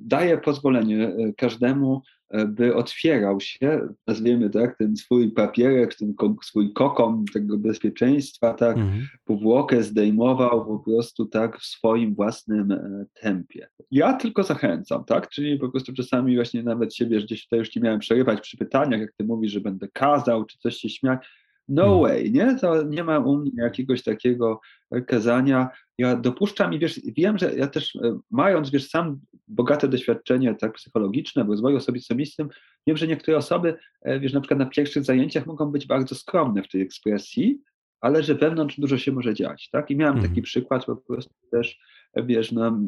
daję 0.00 0.38
pozwolenie 0.38 1.16
każdemu 1.36 2.02
by 2.48 2.74
otwierał 2.74 3.40
się, 3.40 3.88
nazwijmy 4.06 4.50
tak, 4.50 4.78
ten 4.78 4.96
swój 4.96 5.30
papierek, 5.30 5.94
ten 5.94 6.14
swój 6.42 6.72
kokon 6.72 7.24
tego 7.32 7.58
bezpieczeństwa, 7.58 8.54
tak, 8.54 8.76
mhm. 8.76 9.08
powłokę 9.24 9.82
zdejmował 9.82 10.66
po 10.66 10.78
prostu 10.78 11.26
tak 11.26 11.58
w 11.58 11.64
swoim 11.64 12.14
własnym 12.14 12.72
e, 12.72 13.04
tempie. 13.20 13.68
Ja 13.90 14.12
tylko 14.12 14.42
zachęcam, 14.42 15.04
tak, 15.04 15.28
czyli 15.28 15.58
po 15.58 15.68
prostu 15.68 15.92
czasami 15.92 16.34
właśnie 16.34 16.62
nawet 16.62 16.94
siebie 16.94 17.20
gdzieś 17.20 17.44
tutaj 17.44 17.58
już 17.58 17.68
ci 17.68 17.80
miałem 17.80 18.00
przerywać 18.00 18.40
przy 18.40 18.56
pytaniach, 18.56 19.00
jak 19.00 19.12
ty 19.12 19.24
mówisz, 19.24 19.52
że 19.52 19.60
będę 19.60 19.88
kazał, 19.88 20.44
czy 20.44 20.58
coś 20.58 20.76
się 20.76 20.88
śmiać, 20.88 21.26
no 21.68 21.82
hmm. 21.82 22.00
way, 22.00 22.32
nie? 22.32 22.56
To 22.60 22.82
nie 22.82 23.04
ma 23.04 23.18
u 23.18 23.36
mnie 23.36 23.50
jakiegoś 23.56 24.02
takiego 24.02 24.60
kazania. 25.06 25.68
Ja 25.98 26.16
dopuszczam 26.16 26.74
i 26.74 26.78
wiesz, 26.78 27.00
wiem, 27.04 27.38
że 27.38 27.54
ja 27.54 27.66
też 27.66 27.96
e, 27.96 28.18
mając, 28.30 28.70
wiesz, 28.70 28.88
sam 28.88 29.20
bogate 29.48 29.88
doświadczenie 29.88 30.54
tak 30.54 30.72
psychologiczne 30.72 31.44
w 31.44 31.48
rozwoju 31.48 31.76
osobistym, 31.76 32.48
wiem, 32.86 32.96
że 32.96 33.06
niektóre 33.06 33.36
osoby, 33.36 33.76
e, 34.02 34.20
wiesz, 34.20 34.32
na 34.32 34.40
przykład 34.40 34.58
na 34.58 34.66
pierwszych 34.66 35.04
zajęciach 35.04 35.46
mogą 35.46 35.66
być 35.66 35.86
bardzo 35.86 36.14
skromne 36.14 36.62
w 36.62 36.68
tej 36.68 36.82
ekspresji, 36.82 37.60
ale 38.00 38.22
że 38.22 38.34
wewnątrz 38.34 38.80
dużo 38.80 38.98
się 38.98 39.12
może 39.12 39.34
dziać, 39.34 39.68
tak? 39.70 39.90
I 39.90 39.96
miałem 39.96 40.14
taki 40.14 40.28
hmm. 40.28 40.42
przykład 40.42 40.84
po 40.84 40.96
prostu 40.96 41.34
też, 41.50 41.78
e, 42.14 42.22
wiesz, 42.22 42.52
no, 42.52 42.78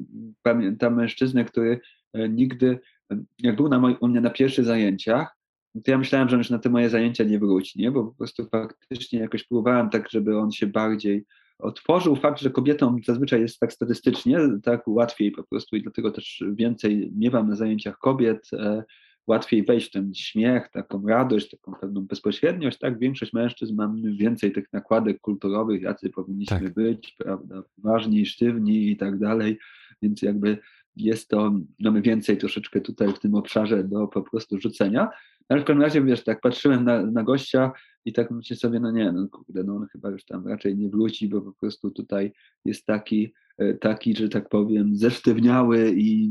pamiętam 0.42 0.96
mężczyznę, 0.96 1.44
który 1.44 1.80
nigdy, 2.28 2.78
jak 3.38 3.56
był 3.56 3.68
na 3.68 3.78
moj, 3.78 3.96
u 4.00 4.08
mnie 4.08 4.20
na 4.20 4.30
pierwszych 4.30 4.64
zajęciach, 4.64 5.39
to 5.84 5.90
ja 5.90 5.98
myślałem, 5.98 6.28
że 6.28 6.36
on 6.36 6.40
już 6.40 6.50
na 6.50 6.58
te 6.58 6.70
moje 6.70 6.90
zajęcia 6.90 7.24
nie 7.24 7.38
wróci, 7.38 7.78
nie? 7.78 7.90
bo 7.90 8.04
po 8.04 8.14
prostu 8.14 8.48
faktycznie 8.48 9.18
jakoś 9.18 9.44
próbowałem 9.44 9.90
tak, 9.90 10.10
żeby 10.10 10.38
on 10.38 10.52
się 10.52 10.66
bardziej 10.66 11.24
otworzył. 11.58 12.16
Fakt, 12.16 12.40
że 12.40 12.50
kobietom 12.50 12.96
zazwyczaj 13.06 13.40
jest 13.40 13.58
tak 13.58 13.72
statystycznie, 13.72 14.38
tak 14.62 14.88
łatwiej 14.88 15.30
po 15.30 15.44
prostu 15.44 15.76
i 15.76 15.82
dlatego 15.82 16.10
też 16.10 16.44
więcej 16.52 17.12
miewam 17.16 17.48
na 17.48 17.56
zajęciach 17.56 17.98
kobiet, 17.98 18.48
e, 18.52 18.84
łatwiej 19.26 19.64
wejść 19.64 19.88
w 19.88 19.90
ten 19.90 20.14
śmiech, 20.14 20.68
taką 20.68 21.06
radość, 21.06 21.50
taką 21.50 21.72
pewną 21.80 22.00
bezpośredniość, 22.06 22.78
tak? 22.78 22.98
Większość 22.98 23.32
mężczyzn 23.32 23.74
mamy 23.74 24.14
więcej 24.14 24.52
tych 24.52 24.72
nakładek 24.72 25.20
kulturowych, 25.20 25.82
jacy 25.82 26.10
powinniśmy 26.10 26.60
tak. 26.60 26.74
być, 26.74 27.14
prawda, 27.18 27.62
ważni, 27.78 28.26
sztywni 28.26 28.90
i 28.90 28.96
tak 28.96 29.18
dalej, 29.18 29.58
więc 30.02 30.22
jakby 30.22 30.58
jest 30.96 31.28
to, 31.28 31.52
mamy 31.80 32.02
więcej 32.02 32.38
troszeczkę 32.38 32.80
tutaj 32.80 33.12
w 33.12 33.18
tym 33.18 33.34
obszarze 33.34 33.84
do 33.84 34.06
po 34.06 34.22
prostu 34.22 34.60
rzucenia, 34.60 35.08
ale 35.50 35.60
w 35.60 35.64
każdym 35.64 35.82
razie, 35.82 36.02
wiesz, 36.02 36.24
tak 36.24 36.40
patrzyłem 36.40 36.84
na, 36.84 37.06
na 37.06 37.22
gościa 37.22 37.72
i 38.04 38.12
tak 38.12 38.30
myślę 38.30 38.56
sobie, 38.56 38.80
no 38.80 38.90
nie, 38.90 39.12
no 39.12 39.28
kurde, 39.28 39.64
no 39.64 39.76
on 39.76 39.86
chyba 39.92 40.10
już 40.10 40.24
tam 40.24 40.46
raczej 40.46 40.76
nie 40.76 40.88
wróci, 40.88 41.28
bo 41.28 41.40
po 41.40 41.52
prostu 41.52 41.90
tutaj 41.90 42.32
jest 42.64 42.86
taki, 42.86 43.32
e, 43.58 43.74
taki, 43.74 44.16
że 44.16 44.28
tak 44.28 44.48
powiem, 44.48 44.96
zesztywniały 44.96 45.92
i 45.96 46.30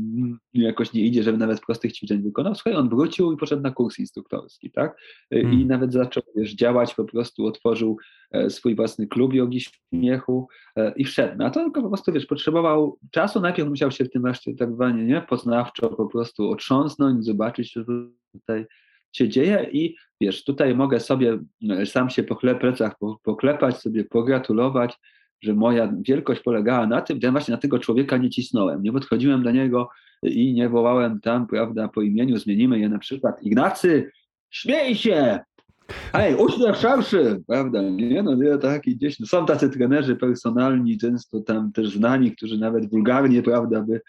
jakoś 0.54 0.92
nie 0.92 1.06
idzie, 1.06 1.22
żeby 1.22 1.38
nawet 1.38 1.60
prostych 1.60 1.92
ćwiczeń 1.92 2.22
wykonał. 2.22 2.54
Słuchaj, 2.54 2.74
on 2.74 2.88
wrócił 2.88 3.32
i 3.32 3.36
poszedł 3.36 3.62
na 3.62 3.70
kurs 3.70 3.98
instruktorski, 3.98 4.70
tak? 4.70 4.96
Hmm. 5.32 5.52
I 5.52 5.66
nawet 5.66 5.92
zaczął, 5.92 6.22
wiesz, 6.36 6.54
działać, 6.54 6.94
po 6.94 7.04
prostu 7.04 7.46
otworzył 7.46 7.96
e, 8.30 8.50
swój 8.50 8.76
własny 8.76 9.06
klub 9.06 9.34
jogi 9.34 9.60
śmiechu 9.60 10.48
i 10.96 11.04
wszedł. 11.04 11.34
No, 11.38 11.44
a 11.44 11.50
to 11.50 11.60
tylko 11.60 11.82
po 11.82 11.88
prostu, 11.88 12.12
wiesz, 12.12 12.26
potrzebował 12.26 12.98
czasu, 13.10 13.40
najpierw 13.40 13.68
musiał 13.68 13.90
się 13.90 14.04
w 14.04 14.10
tym 14.10 14.22
właśnie 14.22 14.56
tak 14.56 14.74
zwanie, 14.74 15.04
nie, 15.04 15.22
poznawczo 15.28 15.88
po 15.88 16.06
prostu 16.06 16.50
otrząsnąć, 16.50 17.24
zobaczyć, 17.24 17.72
że 17.72 17.84
tutaj 18.32 18.66
się 19.12 19.28
dzieje 19.28 19.68
i 19.72 19.96
wiesz, 20.20 20.44
tutaj 20.44 20.74
mogę 20.74 21.00
sobie 21.00 21.38
e, 21.70 21.86
sam 21.86 22.10
się 22.10 22.22
po 22.22 22.36
plecach 22.36 22.94
poklepać, 23.22 23.76
sobie 23.76 24.04
pogratulować, 24.04 24.98
że 25.42 25.54
moja 25.54 25.92
wielkość 26.00 26.40
polegała 26.40 26.86
na 26.86 27.00
tym, 27.00 27.20
że 27.20 27.26
ja 27.26 27.32
właśnie 27.32 27.52
na 27.52 27.60
tego 27.60 27.78
człowieka 27.78 28.16
nie 28.16 28.30
cisnąłem, 28.30 28.82
nie 28.82 28.92
podchodziłem 28.92 29.42
do 29.42 29.50
niego 29.50 29.88
i 30.22 30.54
nie 30.54 30.68
wołałem 30.68 31.20
tam, 31.20 31.46
prawda, 31.46 31.88
po 31.88 32.02
imieniu, 32.02 32.38
zmienimy 32.38 32.78
je 32.78 32.88
na 32.88 32.98
przykład 32.98 33.42
Ignacy, 33.42 34.10
śmiej 34.50 34.94
się! 34.94 35.38
Hej, 36.12 36.34
uśmiech 36.34 36.76
szerszy, 36.76 37.42
prawda, 37.46 37.82
nie, 37.82 38.22
no 38.22 38.34
nie, 38.34 38.58
taki 38.58 38.96
gdzieś, 38.96 39.20
no, 39.20 39.26
są 39.26 39.46
tacy 39.46 39.70
trenerzy 39.70 40.16
personalni, 40.16 40.98
często 40.98 41.40
tam 41.40 41.72
też 41.72 41.90
znani, 41.90 42.36
którzy 42.36 42.58
nawet 42.58 42.90
wulgarnie, 42.90 43.42
prawda, 43.42 43.82
by 43.82 44.00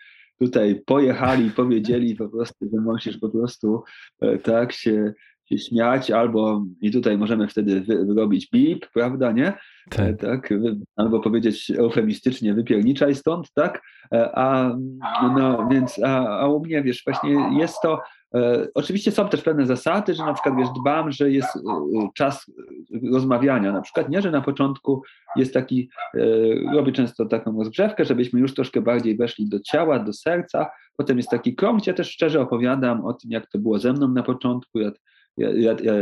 tutaj 0.42 0.82
pojechali 0.86 1.46
i 1.46 1.52
powiedzieli 1.52 2.16
po 2.16 2.30
prostu, 2.30 2.66
że 2.74 2.82
musisz 2.82 3.18
po 3.18 3.30
prostu 3.30 3.84
e, 4.22 4.38
tak 4.38 4.74
się, 4.74 5.14
się 5.46 5.58
śmiać, 5.58 6.12
albo 6.12 6.66
i 6.82 6.92
tutaj 6.92 7.18
możemy 7.18 7.48
wtedy 7.48 7.82
wyrobić 7.82 8.50
bip, 8.50 8.88
prawda, 8.94 9.32
nie? 9.32 9.54
Tak. 9.90 10.18
tak. 10.18 10.54
Albo 10.96 11.20
powiedzieć 11.20 11.72
eufemistycznie, 11.72 12.54
wypierniczaj 12.54 13.16
stąd, 13.16 13.54
tak? 13.54 13.82
E, 14.14 14.38
a, 14.38 14.78
no, 15.38 15.68
więc, 15.72 16.00
a, 16.04 16.40
a 16.40 16.48
u 16.48 16.60
mnie, 16.60 16.82
wiesz, 16.84 17.04
właśnie 17.06 17.60
jest 17.60 17.76
to, 17.82 17.94
e, 17.94 18.00
oczywiście 18.74 19.12
są 19.12 19.30
też 19.30 19.42
pewne 19.42 19.66
zasady, 19.66 20.14
że 20.14 20.26
na 20.26 20.34
przykład, 20.34 20.56
wiesz, 20.58 20.70
dbam, 20.82 21.12
że 21.12 21.32
jest 21.32 21.56
e, 21.56 21.60
czas 22.16 22.52
rozmawiania, 23.12 23.72
na 23.72 23.82
przykład, 23.82 24.10
nie, 24.10 24.22
że 24.22 24.32
na 24.32 24.42
początku 24.42 25.04
jest 25.36 25.54
taki, 25.54 25.90
e, 26.14 26.20
robię 26.76 26.92
często 26.92 27.26
taką 27.26 27.58
rozgrzewkę, 27.58 28.06
żebyśmy 28.06 28.40
już 28.40 28.54
troszkę 28.54 28.82
bardziej 28.82 29.18
weszli 29.18 29.50
do 29.50 29.60
ciała, 29.60 30.00
do 30.00 30.14
serca, 30.14 30.70
potem 30.98 31.18
jest 31.18 31.30
taki 31.30 31.56
krąg, 31.56 31.82
gdzie 31.82 31.94
też 31.94 32.12
szczerze 32.12 32.42
opowiadam 32.42 33.06
o 33.06 33.14
tym, 33.14 33.32
jak 33.32 33.50
to 33.50 33.60
było 33.60 33.80
ze 33.80 33.94
mną 33.94 34.08
na 34.08 34.24
początku, 34.24 34.80
jak 34.80 34.94
ja, 35.38 35.50
ja, 35.84 35.94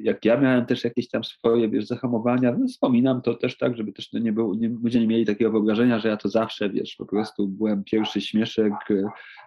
jak 0.00 0.24
ja 0.24 0.40
miałem 0.40 0.66
też 0.66 0.84
jakieś 0.84 1.08
tam 1.08 1.24
swoje 1.24 1.68
wiesz, 1.68 1.86
zahamowania, 1.86 2.56
no 2.58 2.66
wspominam 2.66 3.22
to 3.22 3.34
też 3.34 3.58
tak, 3.58 3.76
żeby 3.76 3.92
też 3.92 4.12
nie 4.12 4.32
było, 4.32 4.54
nie, 4.54 4.68
ludzie 4.68 5.00
nie 5.00 5.06
mieli 5.06 5.26
takiego 5.26 5.50
wyobrażenia, 5.50 5.98
że 5.98 6.08
ja 6.08 6.16
to 6.16 6.28
zawsze, 6.28 6.70
wiesz, 6.70 6.96
po 6.96 7.06
prostu 7.06 7.48
byłem 7.48 7.84
pierwszy 7.84 8.20
śmieszek, 8.20 8.72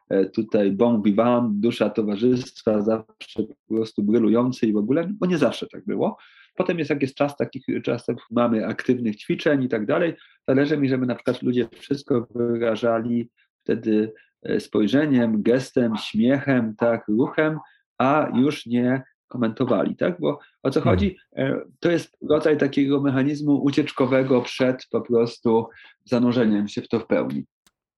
e, 0.10 0.26
tutaj 0.26 0.72
bon 0.72 1.02
vivant, 1.02 1.60
dusza 1.60 1.90
towarzystwa, 1.90 2.82
zawsze 2.82 3.44
po 3.68 3.76
prostu 3.76 4.04
brylujący 4.04 4.68
i 4.68 4.74
w 4.74 4.78
ogóle, 4.78 5.10
bo 5.20 5.26
nie 5.26 5.38
zawsze 5.38 5.68
tak 5.68 5.86
było. 5.86 6.18
Potem 6.56 6.80
jest 6.80 6.90
jak 6.90 7.02
jest 7.02 7.16
czas 7.16 7.38
takich 7.38 7.66
czasów, 7.84 8.16
mamy 8.32 8.68
aktywnych 8.68 9.16
ćwiczeń 9.16 9.64
i 9.64 9.70
tak 9.70 9.86
dalej. 9.86 10.14
Zależy 10.48 10.78
mi, 10.78 10.90
żeby 10.90 11.06
na 11.06 11.16
przykład 11.16 11.42
ludzie 11.42 11.68
wszystko 11.80 12.28
wyrażali 12.36 13.30
wtedy 13.64 14.14
e, 14.44 14.60
spojrzeniem, 14.60 15.42
gestem, 15.42 15.94
śmiechem, 15.98 16.76
tak, 16.78 17.08
ruchem, 17.08 17.60
a 17.98 18.32
już 18.34 18.66
nie 18.66 19.04
komentowali, 19.28 19.96
tak? 19.96 20.20
Bo 20.20 20.40
o 20.64 20.72
co 20.72 20.82
chodzi? 20.82 21.18
E, 21.36 21.62
to 21.80 21.92
jest 21.92 22.18
rodzaj 22.30 22.58
takiego 22.58 23.02
mechanizmu 23.02 23.64
ucieczkowego 23.64 24.42
przed 24.42 24.88
po 24.92 25.02
prostu 25.02 25.68
zanurzeniem 26.06 26.68
się 26.68 26.82
w 26.82 26.88
to 26.88 27.00
w 27.00 27.08
pełni. 27.08 27.46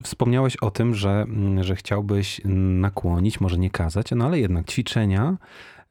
Wspomniałeś 0.03 0.57
o 0.57 0.71
tym, 0.71 0.93
że, 0.93 1.09
mm, 1.09 1.63
że 1.63 1.75
chciałbyś 1.75 2.41
nakłonić, 2.45 3.41
może 3.41 3.57
nie 3.57 3.69
kazać, 3.69 4.11
no 4.11 4.25
ale 4.25 4.39
jednak 4.39 4.65
ćwiczenia 4.71 5.37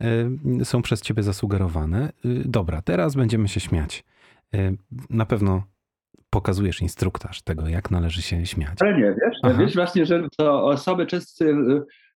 e, 0.00 0.64
są 0.64 0.82
przez 0.82 1.02
ciebie 1.02 1.22
zasugerowane. 1.22 2.04
E, 2.04 2.10
dobra, 2.44 2.82
teraz 2.82 3.14
będziemy 3.14 3.48
się 3.48 3.60
śmiać. 3.60 4.04
Na 5.10 5.26
pewno 5.26 5.62
pokazujesz 6.30 6.82
instruktaż 6.82 7.42
tego, 7.42 7.68
jak 7.68 7.90
należy 7.90 8.22
się 8.22 8.46
śmiać. 8.46 8.78
Ale 8.80 8.98
nie, 8.98 9.14
wiesz, 9.22 9.58
wiesz 9.58 9.74
właśnie, 9.74 10.06
że 10.06 10.28
to 10.36 10.64
osoby 10.64 11.06
często 11.06 11.44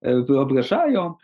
wyobrażają. 0.02 1.14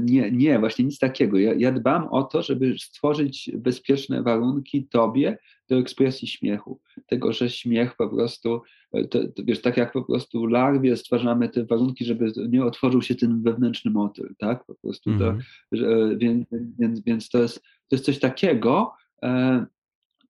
Nie, 0.00 0.30
nie, 0.30 0.58
właśnie 0.58 0.84
nic 0.84 0.98
takiego. 0.98 1.38
Ja, 1.38 1.54
ja 1.54 1.72
dbam 1.72 2.08
o 2.08 2.22
to, 2.22 2.42
żeby 2.42 2.74
stworzyć 2.78 3.50
bezpieczne 3.54 4.22
warunki 4.22 4.86
tobie 4.86 5.38
do 5.68 5.78
ekspresji 5.78 6.28
śmiechu. 6.28 6.80
Tego, 7.06 7.32
że 7.32 7.50
śmiech 7.50 7.96
po 7.96 8.08
prostu, 8.08 8.62
to, 9.10 9.28
to 9.28 9.42
wiesz, 9.44 9.62
tak 9.62 9.76
jak 9.76 9.92
po 9.92 10.04
prostu 10.04 10.46
larwie 10.46 10.96
stwarzamy 10.96 11.48
te 11.48 11.64
warunki, 11.64 12.04
żeby 12.04 12.32
nie 12.48 12.64
otworzył 12.64 13.02
się 13.02 13.14
ten 13.14 13.42
wewnętrzny 13.42 13.90
motyl, 13.90 14.34
tak? 14.38 14.64
Po 14.64 14.74
prostu 14.74 15.18
to, 15.18 15.28
mm. 15.28 15.40
że, 15.72 16.16
więc, 16.16 16.46
więc, 16.78 17.00
więc 17.00 17.28
to, 17.28 17.38
jest, 17.38 17.62
to 17.62 17.96
jest 17.96 18.04
coś 18.04 18.18
takiego, 18.18 18.92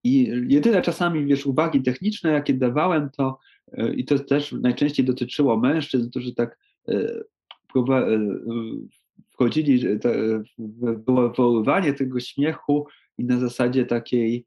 i 0.05 0.33
jedyne 0.49 0.83
czasami, 0.83 1.27
wiesz, 1.27 1.47
uwagi 1.47 1.83
techniczne, 1.83 2.31
jakie 2.31 2.55
dawałem, 2.55 3.11
to 3.11 3.39
e, 3.73 3.95
i 3.95 4.05
to 4.05 4.19
też 4.19 4.53
najczęściej 4.53 5.07
dotyczyło 5.07 5.57
mężczyzn, 5.57 6.11
którzy 6.11 6.35
tak 6.35 6.59
e, 6.89 6.93
e, 6.95 7.23
wchodzili 9.33 9.99
w 10.59 11.05
wywoływanie 11.07 11.93
tego 11.93 12.21
śmiechu 12.21 12.87
i 13.19 13.25
na 13.25 13.39
zasadzie 13.39 13.87
takiej, 13.87 14.47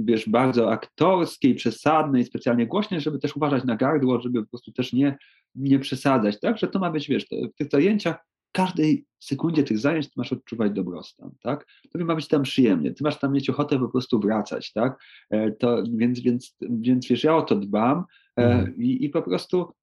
wiesz, 0.00 0.28
bardzo 0.28 0.72
aktorskiej, 0.72 1.54
przesadnej, 1.54 2.24
specjalnie 2.24 2.66
głośnej, 2.66 3.00
żeby 3.00 3.18
też 3.18 3.36
uważać 3.36 3.64
na 3.64 3.76
gardło, 3.76 4.20
żeby 4.20 4.42
po 4.42 4.48
prostu 4.48 4.72
też 4.72 4.92
nie, 4.92 5.16
nie 5.54 5.78
przesadzać, 5.78 6.40
tak? 6.40 6.58
Że 6.58 6.68
to 6.68 6.78
ma 6.78 6.90
być, 6.90 7.08
wiesz, 7.08 7.26
w 7.54 7.56
tych 7.58 7.70
zajęciach 7.70 8.16
każdej 8.52 9.04
sekundzie 9.20 9.62
tych 9.62 9.78
zajęć 9.78 10.06
ty 10.06 10.12
masz 10.16 10.32
odczuwać 10.32 10.72
dobrostan, 10.72 11.30
tak? 11.42 11.66
Tobie 11.92 12.04
ma 12.04 12.14
być 12.14 12.28
tam 12.28 12.42
przyjemnie, 12.42 12.94
ty 12.94 13.04
masz 13.04 13.18
tam 13.18 13.32
mieć 13.32 13.50
ochotę 13.50 13.78
po 13.78 13.88
prostu 13.88 14.20
wracać, 14.20 14.72
tak? 14.72 14.98
E, 15.30 15.52
to, 15.52 15.82
więc, 15.94 16.20
więc, 16.20 16.56
więc 16.60 17.08
wiesz, 17.08 17.24
ja 17.24 17.36
o 17.36 17.42
to 17.42 17.56
dbam 17.56 18.04
e, 18.38 18.44
mhm. 18.44 18.76
i, 18.76 19.04
i 19.04 19.08
po 19.10 19.22
prostu 19.22 19.68
E, 19.68 19.81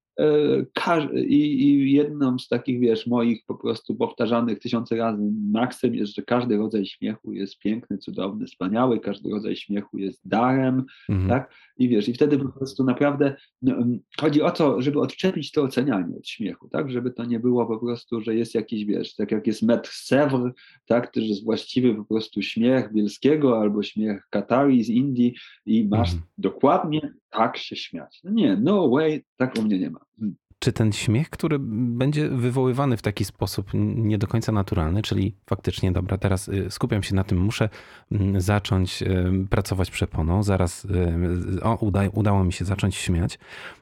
I, 1.14 1.62
I 1.62 1.92
jedną 1.92 2.38
z 2.38 2.48
takich, 2.48 2.80
wiesz, 2.80 3.06
moich 3.06 3.44
po 3.46 3.54
prostu 3.54 3.94
powtarzanych 3.94 4.58
tysiące 4.58 4.96
razy 4.96 5.32
maksem 5.52 5.94
jest, 5.94 6.14
że 6.14 6.22
każdy 6.22 6.56
rodzaj 6.56 6.86
śmiechu 6.86 7.32
jest 7.32 7.58
piękny, 7.58 7.98
cudowny, 7.98 8.46
wspaniały, 8.46 9.00
każdy 9.00 9.30
rodzaj 9.30 9.56
śmiechu 9.56 9.98
jest 9.98 10.28
darem, 10.28 10.84
mhm. 11.08 11.28
tak? 11.28 11.54
I 11.78 11.88
wiesz, 11.88 12.08
i 12.08 12.14
wtedy 12.14 12.38
po 12.38 12.48
prostu 12.48 12.84
naprawdę 12.84 13.36
no, 13.62 13.76
chodzi 14.20 14.42
o 14.42 14.50
to, 14.50 14.82
żeby 14.82 15.00
odczepić 15.00 15.52
to 15.52 15.62
ocenianie 15.62 16.16
od 16.16 16.28
śmiechu, 16.28 16.68
tak? 16.68 16.90
Żeby 16.90 17.10
to 17.10 17.24
nie 17.24 17.40
było 17.40 17.66
po 17.66 17.78
prostu, 17.78 18.20
że 18.20 18.34
jest 18.34 18.54
jakiś, 18.54 18.84
wiesz, 18.84 19.14
tak 19.14 19.32
jak 19.32 19.46
jest 19.46 19.62
metr 19.62 19.90
Sèvres, 19.90 20.50
tak? 20.86 21.12
To 21.12 21.20
jest 21.20 21.44
właściwy 21.44 21.94
po 21.94 22.04
prostu 22.04 22.42
śmiech 22.42 22.92
Bielskiego 22.92 23.60
albo 23.60 23.82
śmiech 23.82 24.26
Katari 24.30 24.84
z 24.84 24.88
Indii 24.88 25.34
i 25.66 25.88
masz 25.88 26.12
mhm. 26.12 26.28
dokładnie 26.38 27.14
tak 27.30 27.56
się 27.56 27.76
śmiać. 27.76 28.20
No 28.24 28.30
nie, 28.30 28.56
no 28.56 28.88
way, 28.88 29.24
tak 29.36 29.58
u 29.58 29.62
mnie 29.62 29.78
nie 29.78 29.90
ma. 29.90 30.00
Hmm. 30.18 30.36
Czy 30.62 30.72
ten 30.72 30.92
śmiech, 30.92 31.30
który 31.30 31.56
będzie 31.60 32.28
wywoływany 32.28 32.96
w 32.96 33.02
taki 33.02 33.24
sposób 33.24 33.70
nie 33.74 34.18
do 34.18 34.26
końca 34.26 34.52
naturalny, 34.52 35.02
czyli 35.02 35.36
faktycznie, 35.46 35.92
dobra, 35.92 36.18
teraz 36.18 36.48
y, 36.48 36.70
skupiam 36.70 37.02
się 37.02 37.14
na 37.14 37.24
tym, 37.24 37.38
muszę 37.38 37.68
mm, 38.12 38.40
zacząć 38.40 39.02
y, 39.02 39.46
pracować 39.50 39.90
przeponą, 39.90 40.42
zaraz 40.42 40.84
y, 40.84 41.62
o, 41.62 41.76
uda, 41.76 42.02
udało 42.12 42.44
mi 42.44 42.52
się 42.52 42.64
zacząć 42.64 42.94
śmiać. 42.94 43.38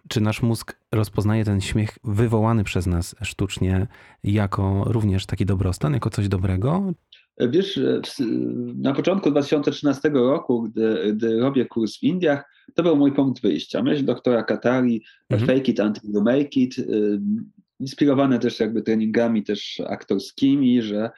Czy 0.09 0.21
nasz 0.21 0.43
mózg 0.43 0.77
rozpoznaje 0.93 1.45
ten 1.45 1.61
śmiech 1.61 1.99
wywołany 2.05 2.65
przez 2.65 2.87
nas 2.87 3.17
sztucznie 3.23 3.87
jako 4.25 4.85
również 4.87 5.27
taki 5.27 5.47
dobrostan, 5.47 5.93
jako 5.95 6.11
coś 6.11 6.29
dobrego? 6.29 6.93
Wiesz, 7.41 7.81
na 8.77 8.93
początku 8.95 9.31
2013 9.31 10.11
roku, 10.11 10.63
gdy, 10.63 11.13
gdy 11.13 11.41
robię 11.41 11.67
kurs 11.67 11.99
w 11.99 12.03
Indiach, 12.03 12.45
to 12.75 12.83
był 12.83 12.97
mój 12.97 13.13
punkt 13.13 13.43
wyjścia. 13.43 13.83
Myśl 13.83 14.05
doktora 14.05 14.43
Katari, 14.43 15.05
mhm. 15.31 15.49
fake 15.49 15.71
it 15.71 15.81
until 15.81 16.11
you 16.13 16.23
make 16.23 16.57
it, 16.57 16.77
inspirowane 17.81 18.39
też 18.39 18.61
jakby 18.61 18.83
treningami 18.83 19.43
też 19.43 19.83
aktorskimi, 19.87 20.83
że 20.83 21.11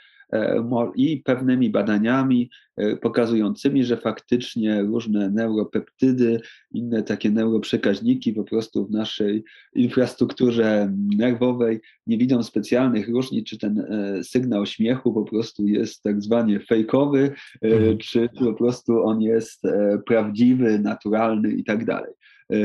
i 0.95 1.23
pewnymi 1.25 1.71
badaniami 1.71 2.51
e, 2.77 2.97
pokazującymi, 2.97 3.85
że 3.85 3.97
faktycznie 3.97 4.83
różne 4.83 5.31
neuropeptydy, 5.31 6.41
inne 6.73 7.03
takie 7.03 7.31
neuroprzekaźniki 7.31 8.33
po 8.33 8.45
prostu 8.45 8.87
w 8.87 8.91
naszej 8.91 9.45
infrastrukturze 9.75 10.93
nerwowej 11.17 11.81
nie 12.07 12.19
widzą 12.19 12.43
specjalnych 12.43 13.09
różnic, 13.09 13.47
czy 13.47 13.59
ten 13.59 13.79
e, 13.79 14.25
sygnał 14.25 14.67
śmiechu 14.67 15.13
po 15.13 15.23
prostu 15.23 15.67
jest 15.67 16.03
tak 16.03 16.23
zwanie 16.23 16.61
fejkowy, 16.61 17.33
mhm. 17.63 17.99
czy 17.99 18.29
po 18.39 18.55
prostu 18.55 19.03
on 19.03 19.21
jest 19.21 19.63
prawdziwy, 20.07 20.79
naturalny 20.79 21.53
i 21.53 21.65
tak 21.65 21.85
dalej. 21.85 22.13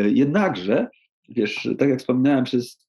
Jednakże, 0.05 0.87
wiesz, 1.29 1.69
tak 1.77 1.89
jak 1.89 1.99
wspominałem, 1.99 2.43
przez 2.43 2.85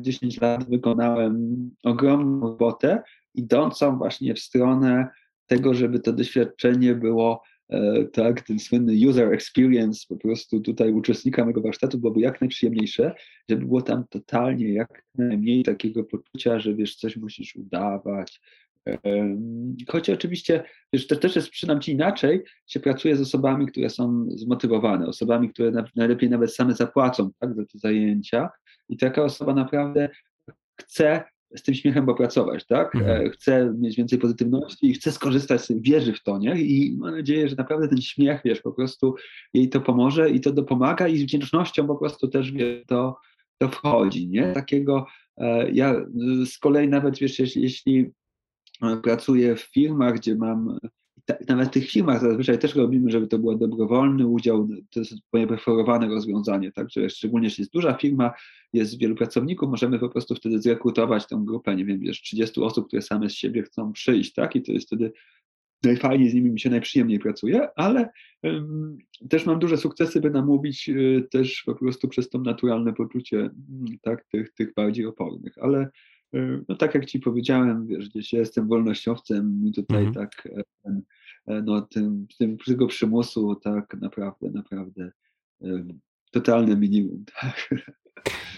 10 0.00 0.40
lat 0.40 0.70
wykonałem 0.70 1.70
ogromną 1.82 2.40
robotę 2.40 3.02
idącą 3.34 3.98
właśnie 3.98 4.34
w 4.34 4.38
stronę 4.38 5.08
tego, 5.46 5.74
żeby 5.74 6.00
to 6.00 6.12
doświadczenie 6.12 6.94
było 6.94 7.42
e, 7.68 8.04
tak, 8.04 8.40
ten 8.40 8.58
słynny 8.58 9.08
user 9.08 9.32
experience 9.32 10.06
po 10.08 10.16
prostu 10.16 10.60
tutaj 10.60 10.92
uczestnika 10.92 11.42
mojego 11.42 11.60
warsztatu 11.60 11.98
byłoby 11.98 12.20
jak 12.20 12.40
najprzyjemniejsze, 12.40 13.14
żeby 13.50 13.66
było 13.66 13.82
tam 13.82 14.04
totalnie 14.10 14.72
jak 14.72 15.04
najmniej 15.14 15.62
takiego 15.62 16.04
poczucia, 16.04 16.58
że 16.58 16.74
wiesz, 16.74 16.96
coś 16.96 17.16
musisz 17.16 17.56
udawać. 17.56 18.40
Choć 19.88 20.10
oczywiście, 20.10 20.64
wiesz, 20.92 21.06
to 21.06 21.16
też 21.16 21.36
jest 21.36 21.50
przynajmniej 21.50 21.90
inaczej, 21.90 22.42
się 22.66 22.80
pracuje 22.80 23.16
z 23.16 23.20
osobami, 23.20 23.66
które 23.66 23.90
są 23.90 24.26
zmotywowane, 24.30 25.06
osobami, 25.06 25.50
które 25.50 25.72
najlepiej 25.96 26.30
nawet 26.30 26.54
same 26.54 26.74
zapłacą 26.74 27.30
tak, 27.38 27.54
za 27.54 27.62
te 27.62 27.78
zajęcia 27.78 28.50
i 28.88 28.96
taka 28.96 29.22
osoba 29.22 29.54
naprawdę 29.54 30.08
chce 30.80 31.24
z 31.56 31.62
tym 31.62 31.74
śmiechem 31.74 32.06
popracować, 32.06 32.66
tak? 32.66 32.94
Mhm. 32.94 33.26
E, 33.26 33.30
chce 33.30 33.74
mieć 33.78 33.96
więcej 33.96 34.18
pozytywności 34.18 34.90
i 34.90 34.94
chce 34.94 35.12
skorzystać, 35.12 35.62
wierzy 35.70 36.12
w 36.12 36.22
to, 36.22 36.38
nie? 36.38 36.60
I 36.62 36.96
mam 36.98 37.16
nadzieję, 37.16 37.48
że 37.48 37.56
naprawdę 37.56 37.88
ten 37.88 38.00
śmiech, 38.00 38.40
wiesz, 38.44 38.60
po 38.60 38.72
prostu 38.72 39.14
jej 39.54 39.68
to 39.68 39.80
pomoże 39.80 40.30
i 40.30 40.40
to 40.40 40.52
dopomaga 40.52 41.08
i 41.08 41.18
z 41.18 41.22
wdzięcznością 41.22 41.86
po 41.86 41.96
prostu 41.96 42.28
też, 42.28 42.52
wie, 42.52 42.84
to, 42.86 43.16
to 43.58 43.68
wchodzi, 43.68 44.28
nie? 44.28 44.52
Takiego, 44.52 45.06
e, 45.36 45.70
ja 45.70 45.94
z 46.46 46.58
kolei 46.58 46.88
nawet, 46.88 47.18
wiesz, 47.18 47.38
jeśli, 47.38 47.62
jeśli 47.62 48.10
pracuję 49.02 49.56
w 49.56 49.60
firmach, 49.60 50.14
gdzie 50.14 50.34
mam 50.34 50.78
nawet 51.48 51.68
w 51.68 51.72
tych 51.72 51.90
filmach 51.90 52.20
zazwyczaj 52.20 52.58
też 52.58 52.74
robimy, 52.74 53.10
żeby 53.10 53.26
to 53.26 53.38
był 53.38 53.54
dobrowolny 53.58 54.26
udział, 54.26 54.68
to 54.90 55.00
jest 55.00 55.14
moje 55.32 55.46
preferowane 55.46 56.08
rozwiązanie, 56.08 56.72
także 56.72 57.10
szczególnie 57.10 57.46
jeśli 57.46 57.62
jest 57.62 57.72
duża 57.72 57.94
firma, 57.94 58.32
jest 58.72 58.98
wielu 58.98 59.14
pracowników, 59.14 59.70
możemy 59.70 59.98
po 59.98 60.08
prostu 60.08 60.34
wtedy 60.34 60.60
zrekrutować 60.60 61.26
tą 61.26 61.44
grupę, 61.44 61.76
nie 61.76 61.84
wiem, 61.84 61.98
wiesz, 61.98 62.22
30 62.22 62.60
osób, 62.60 62.86
które 62.86 63.02
same 63.02 63.30
z 63.30 63.34
siebie 63.34 63.62
chcą 63.62 63.92
przyjść, 63.92 64.32
tak, 64.32 64.56
i 64.56 64.62
to 64.62 64.72
jest 64.72 64.86
wtedy 64.86 65.12
najfajniej 65.82 66.30
z 66.30 66.34
nimi 66.34 66.50
mi 66.50 66.60
się 66.60 66.70
najprzyjemniej 66.70 67.18
pracuje, 67.18 67.68
ale 67.76 68.10
um, 68.42 68.98
też 69.28 69.46
mam 69.46 69.58
duże 69.58 69.76
sukcesy, 69.76 70.20
by 70.20 70.30
namówić 70.30 70.88
y, 70.88 71.28
też 71.30 71.62
po 71.66 71.74
prostu 71.74 72.08
przez 72.08 72.28
to 72.28 72.38
naturalne 72.38 72.92
poczucie, 72.92 73.38
mm, 73.38 73.52
tak, 74.02 74.24
tych, 74.24 74.52
tych 74.52 74.74
bardziej 74.74 75.06
opornych, 75.06 75.58
ale 75.60 75.80
y, 75.82 75.90
no 76.68 76.76
tak 76.76 76.94
jak 76.94 77.06
ci 77.06 77.20
powiedziałem, 77.20 77.86
wiesz, 77.86 78.08
gdzieś 78.08 78.32
ja 78.32 78.38
jestem 78.38 78.68
wolnościowcem 78.68 79.66
i 79.66 79.72
tutaj 79.72 80.04
mhm. 80.04 80.14
tak 80.14 80.46
e, 80.46 80.62
e, 81.46 81.62
no, 81.62 81.80
tym, 81.80 82.26
tym 82.38 82.56
tego 82.66 82.86
przymusu 82.86 83.54
tak 83.54 83.94
naprawdę, 84.00 84.50
naprawdę 84.50 85.12
totalne 86.32 86.76
minimum. 86.76 87.24
Tak. 87.40 87.74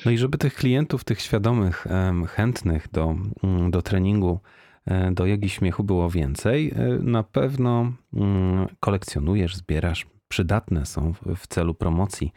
No 0.04 0.10
i 0.10 0.18
żeby 0.18 0.38
tych 0.38 0.54
klientów, 0.54 1.04
tych 1.04 1.20
świadomych, 1.20 1.86
chętnych 2.28 2.88
do, 2.92 3.16
mm, 3.42 3.70
do 3.70 3.82
treningu, 3.82 4.40
e, 4.86 5.12
do 5.12 5.26
jogi 5.26 5.48
śmiechu 5.48 5.84
było 5.84 6.10
więcej, 6.10 6.72
e, 6.76 6.98
na 7.02 7.22
pewno 7.22 7.92
mm, 8.14 8.66
kolekcjonujesz, 8.80 9.56
zbierasz. 9.56 10.06
Przydatne 10.28 10.86
są 10.86 11.12
w 11.36 11.46
celu 11.46 11.74
promocji 11.74 12.32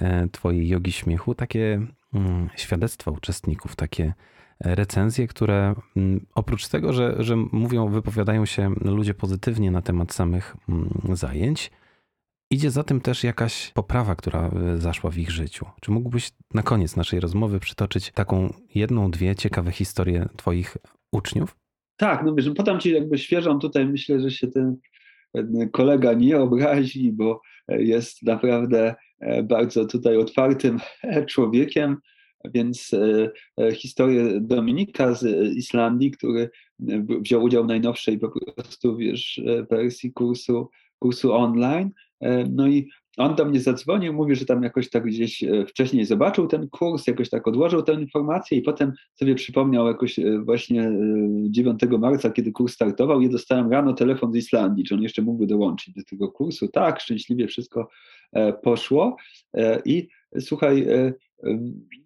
e, 0.00 0.28
Twojej 0.28 0.68
jogi 0.68 0.92
śmiechu 0.92 1.34
takie 1.34 1.86
mm, 2.14 2.48
świadectwa 2.56 3.10
uczestników, 3.10 3.76
takie 3.76 4.14
recenzje, 4.60 5.26
które 5.26 5.74
oprócz 6.34 6.68
tego, 6.68 6.92
że, 6.92 7.16
że 7.18 7.36
mówią, 7.36 7.88
wypowiadają 7.88 8.46
się 8.46 8.74
ludzie 8.80 9.14
pozytywnie 9.14 9.70
na 9.70 9.82
temat 9.82 10.12
samych 10.12 10.56
zajęć, 11.12 11.70
Idzie 12.50 12.70
za 12.70 12.84
tym 12.84 13.00
też 13.00 13.24
jakaś 13.24 13.70
poprawa, 13.70 14.14
która 14.14 14.50
e, 14.50 14.78
zaszła 14.78 15.10
w 15.10 15.18
ich 15.18 15.30
życiu. 15.30 15.66
Czy 15.80 15.90
mógłbyś 15.90 16.30
na 16.54 16.62
koniec 16.62 16.96
naszej 16.96 17.20
rozmowy 17.20 17.60
przytoczyć 17.60 18.12
taką 18.12 18.52
jedną, 18.74 19.10
dwie 19.10 19.36
ciekawe 19.36 19.72
historie 19.72 20.28
Twoich 20.36 20.76
uczniów? 21.12 21.56
Tak, 21.96 22.22
no 22.24 22.34
wiesz, 22.34 22.50
podam 22.56 22.80
Ci 22.80 22.90
jakby 22.90 23.18
świeżą 23.18 23.58
tutaj, 23.58 23.86
myślę, 23.86 24.20
że 24.20 24.30
się 24.30 24.48
ten 24.48 24.76
kolega 25.72 26.12
nie 26.12 26.38
obrazi, 26.38 27.12
bo 27.12 27.40
e, 27.68 27.82
jest 27.82 28.22
naprawdę 28.22 28.94
e, 29.20 29.42
bardzo 29.42 29.84
tutaj 29.86 30.16
otwartym 30.16 30.78
człowiekiem, 31.28 31.96
więc 32.44 32.90
historię 33.74 34.40
Dominika 34.40 35.14
z 35.14 35.56
Islandii, 35.56 36.10
który 36.10 36.50
wziął 37.20 37.42
udział 37.42 37.64
w 37.64 37.68
najnowszej 37.68 38.18
po 38.18 38.28
prostu, 38.28 38.96
wiesz, 38.96 39.40
wersji 39.70 40.12
kursu, 40.12 40.70
kursu 40.98 41.32
online, 41.32 41.90
E, 42.20 42.44
no 42.44 42.68
i 42.68 42.88
on 43.16 43.34
do 43.34 43.44
mnie 43.44 43.60
zadzwonił, 43.60 44.12
mówi, 44.12 44.36
że 44.36 44.44
tam 44.44 44.62
jakoś 44.62 44.90
tak 44.90 45.04
gdzieś 45.04 45.44
e, 45.44 45.66
wcześniej 45.66 46.04
zobaczył 46.04 46.46
ten 46.46 46.68
kurs, 46.68 47.06
jakoś 47.06 47.30
tak 47.30 47.48
odłożył 47.48 47.82
tę 47.82 47.92
informację 47.92 48.58
i 48.58 48.62
potem 48.62 48.92
sobie 49.14 49.34
przypomniał 49.34 49.86
jakoś 49.86 50.18
e, 50.18 50.38
właśnie 50.38 50.90
9 51.42 51.82
e, 51.82 51.98
marca, 51.98 52.30
kiedy 52.30 52.52
kurs 52.52 52.74
startował 52.74 53.20
i 53.20 53.28
dostałem 53.28 53.72
rano 53.72 53.92
telefon 53.92 54.32
z 54.32 54.36
Islandii, 54.36 54.84
czy 54.84 54.94
on 54.94 55.02
jeszcze 55.02 55.22
mógłby 55.22 55.46
dołączyć 55.46 55.94
do 55.94 56.02
tego 56.04 56.28
kursu. 56.28 56.68
Tak, 56.68 57.00
szczęśliwie 57.00 57.46
wszystko 57.46 57.88
poszło 58.62 59.16
i 59.84 60.08
słuchaj, 60.40 60.86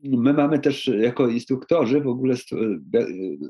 My 0.03 0.33
mamy 0.33 0.59
też 0.59 0.91
jako 1.01 1.29
instruktorzy 1.29 2.01
w 2.01 2.07
ogóle, 2.07 2.35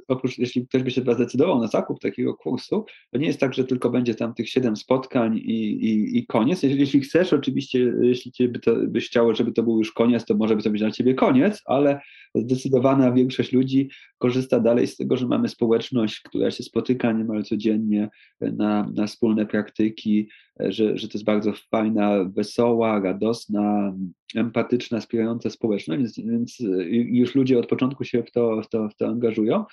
oprócz 0.09 0.39
jeśli 0.39 0.67
ktoś 0.67 0.83
by 0.83 0.91
się 0.91 1.01
zdecydował 1.01 1.61
na 1.61 1.67
zakup 1.67 2.01
takiego 2.01 2.35
kursu, 2.35 2.85
to 3.11 3.19
nie 3.19 3.27
jest 3.27 3.41
tak, 3.41 3.55
że 3.55 3.65
tylko 3.65 3.91
będzie 3.91 4.15
tam 4.15 4.35
tych 4.35 4.49
siedem 4.49 4.77
spotkań 4.77 5.37
i, 5.37 5.85
i, 5.85 6.19
i 6.19 6.27
koniec. 6.27 6.63
Jeśli, 6.63 6.81
jeśli, 6.81 7.01
chcesz, 7.01 7.33
oczywiście, 7.33 7.95
jeśli 8.03 8.33
ciebie 8.33 8.61
to, 8.61 8.77
byś 8.89 9.07
chciał, 9.07 9.35
żeby 9.35 9.53
to 9.53 9.63
był 9.63 9.79
już 9.79 9.93
koniec, 9.93 10.25
to 10.25 10.35
może 10.35 10.57
by 10.57 10.63
to 10.63 10.71
być 10.71 10.81
dla 10.81 10.91
ciebie 10.91 11.15
koniec, 11.15 11.63
ale 11.65 12.01
zdecydowana 12.35 13.13
większość 13.13 13.53
ludzi 13.53 13.91
korzysta 14.19 14.61
dalej 14.61 14.87
z 14.87 14.97
tego, 14.97 15.17
że 15.17 15.27
mamy 15.27 15.49
społeczność, 15.49 16.21
która 16.21 16.51
się 16.51 16.63
spotyka 16.63 17.13
niemal 17.13 17.45
codziennie 17.45 18.09
na, 18.41 18.91
na 18.95 19.07
wspólne 19.07 19.47
praktyki, 19.47 20.29
że, 20.61 20.99
że 20.99 21.09
to 21.09 21.19
jest 21.19 21.25
bardzo 21.25 21.53
fajna, 21.71 22.25
wesoła, 22.25 23.01
radosna, 23.01 23.95
empatyczna, 24.37 25.01
wspierająca 25.01 25.51
społeczność, 25.51 26.03
więc, 26.03 26.31
więc 26.31 26.57
już 26.91 27.35
ludzie 27.35 27.59
od 27.59 27.67
początku 27.67 28.05
się 28.05 28.23
w 28.23 28.31
to, 28.31 28.63
w 28.63 28.69
to, 28.69 28.89
w 28.89 28.95
to 28.95 29.07
angażują. 29.07 29.65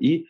I 0.00 0.24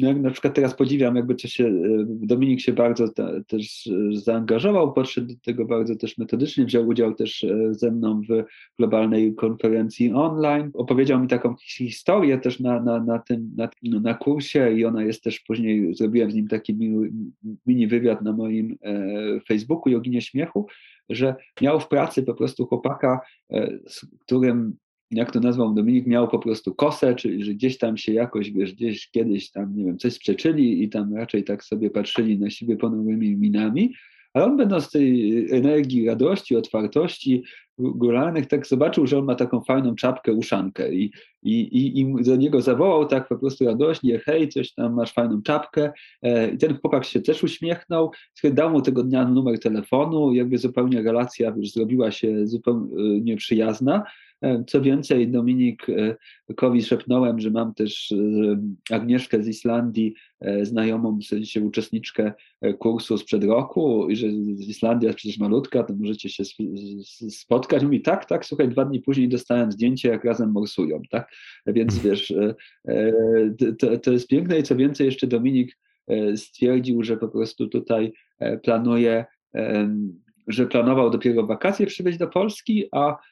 no 0.00 0.08
jak 0.08 0.20
na 0.20 0.30
przykład 0.30 0.54
teraz 0.54 0.74
podziwiam, 0.74 1.16
jakby 1.16 1.34
co 1.34 1.48
się, 1.48 1.72
Dominik 2.06 2.60
się 2.60 2.72
bardzo 2.72 3.08
też 3.46 3.88
zaangażował, 4.12 4.92
podszedł 4.92 5.26
do 5.26 5.34
tego 5.44 5.64
bardzo 5.64 5.96
też 5.96 6.18
metodycznie, 6.18 6.64
wziął 6.64 6.88
udział 6.88 7.14
też 7.14 7.46
ze 7.70 7.90
mną 7.90 8.20
w 8.28 8.44
globalnej 8.78 9.34
konferencji 9.34 10.12
online, 10.12 10.70
opowiedział 10.74 11.20
mi 11.20 11.28
taką 11.28 11.54
historię 11.62 12.38
też 12.38 12.60
na, 12.60 12.82
na, 12.82 13.04
na 13.04 13.18
tym, 13.18 13.50
na, 13.56 13.68
na 13.82 14.14
kursie 14.14 14.72
i 14.72 14.84
ona 14.84 15.04
jest 15.04 15.22
też 15.22 15.40
później, 15.40 15.94
zrobiłem 15.94 16.30
z 16.30 16.34
nim 16.34 16.48
taki 16.48 16.74
mini, 16.74 17.08
mini 17.66 17.86
wywiad 17.86 18.22
na 18.22 18.32
moim 18.32 18.76
e, 18.82 19.40
Facebooku 19.48 19.92
Joginie 19.92 20.22
Śmiechu, 20.22 20.66
że 21.14 21.34
miał 21.60 21.80
w 21.80 21.88
pracy 21.88 22.22
po 22.22 22.34
prostu 22.34 22.66
chłopaka, 22.66 23.20
e, 23.50 23.78
z 23.88 24.06
którym 24.20 24.76
jak 25.12 25.30
to 25.32 25.40
nazwał 25.40 25.74
Dominik, 25.74 26.06
miał 26.06 26.28
po 26.28 26.38
prostu 26.38 26.74
kosę, 26.74 27.14
czyli 27.14 27.44
że 27.44 27.54
gdzieś 27.54 27.78
tam 27.78 27.96
się 27.96 28.12
jakoś, 28.12 28.50
wiesz, 28.50 28.72
gdzieś 28.74 29.10
kiedyś 29.10 29.50
tam, 29.50 29.76
nie 29.76 29.84
wiem, 29.84 29.98
coś 29.98 30.12
sprzeczyli 30.12 30.82
i 30.82 30.88
tam 30.88 31.14
raczej 31.14 31.44
tak 31.44 31.64
sobie 31.64 31.90
patrzyli 31.90 32.38
na 32.38 32.50
siebie 32.50 32.76
ponownymi 32.76 33.36
minami, 33.36 33.94
ale 34.34 34.44
on 34.44 34.56
będąc 34.56 34.90
tej 34.90 35.46
energii, 35.50 36.06
radości, 36.06 36.56
otwartości 36.56 37.42
góralnych, 37.82 38.46
tak 38.46 38.66
zobaczył, 38.66 39.06
że 39.06 39.18
on 39.18 39.24
ma 39.24 39.34
taką 39.34 39.60
fajną 39.60 39.94
czapkę, 39.94 40.32
uszankę 40.32 40.94
i, 40.94 41.12
i, 41.42 41.60
i, 41.60 42.00
i 42.00 42.24
do 42.24 42.36
niego 42.36 42.60
zawołał 42.60 43.06
tak 43.06 43.28
po 43.28 43.38
prostu 43.38 43.64
radośnie, 43.64 44.18
hej, 44.18 44.48
coś 44.48 44.72
tam, 44.72 44.94
masz 44.94 45.12
fajną 45.12 45.42
czapkę. 45.42 45.92
E, 46.22 46.50
i 46.50 46.58
ten 46.58 46.78
chłopak 46.78 47.04
się 47.04 47.20
też 47.20 47.42
uśmiechnął, 47.42 48.10
dał 48.44 48.70
mu 48.70 48.82
tego 48.82 49.02
dnia 49.02 49.28
numer 49.28 49.60
telefonu, 49.60 50.34
jakby 50.34 50.58
zupełnie 50.58 51.02
relacja 51.02 51.52
wiesz, 51.52 51.72
zrobiła 51.72 52.10
się 52.10 52.46
zupełnie 52.46 53.36
przyjazna, 53.36 54.04
E, 54.42 54.64
co 54.66 54.80
więcej, 54.80 55.28
Dominikowi 55.28 56.78
e, 56.78 56.82
szepnąłem, 56.82 57.40
że 57.40 57.50
mam 57.50 57.74
też 57.74 58.12
e, 58.12 58.94
Agnieszkę 58.94 59.42
z 59.42 59.48
Islandii, 59.48 60.14
znajomą, 60.62 61.18
w 61.18 61.24
sensie 61.24 61.60
uczestniczkę 61.60 62.32
kursu 62.78 63.18
sprzed 63.18 63.44
roku 63.44 64.08
i 64.08 64.16
że 64.16 64.26
Islandia 64.68 65.08
jest 65.08 65.16
przecież 65.16 65.38
malutka, 65.38 65.82
to 65.82 65.94
możecie 65.94 66.28
się 66.28 66.44
spotkać. 67.30 67.71
Mówi, 67.82 68.02
tak, 68.02 68.24
tak, 68.24 68.46
słuchaj, 68.46 68.68
dwa 68.68 68.84
dni 68.84 69.00
później 69.00 69.28
dostałem 69.28 69.72
zdjęcie, 69.72 70.08
jak 70.08 70.24
razem 70.24 70.52
morsują, 70.52 71.02
tak? 71.10 71.28
Więc 71.66 71.94
mhm. 71.94 72.10
wiesz, 72.10 72.34
to, 73.78 73.98
to 73.98 74.12
jest 74.12 74.28
piękne 74.28 74.58
i 74.58 74.62
co 74.62 74.76
więcej, 74.76 75.06
jeszcze 75.06 75.26
Dominik 75.26 75.78
stwierdził, 76.36 77.02
że 77.02 77.16
po 77.16 77.28
prostu 77.28 77.68
tutaj 77.68 78.12
planuje 78.62 79.24
że 80.48 80.66
planował 80.66 81.10
dopiero 81.10 81.46
wakacje 81.46 81.86
przybyć 81.86 82.18
do 82.18 82.28
Polski, 82.28 82.88
a 82.92 83.16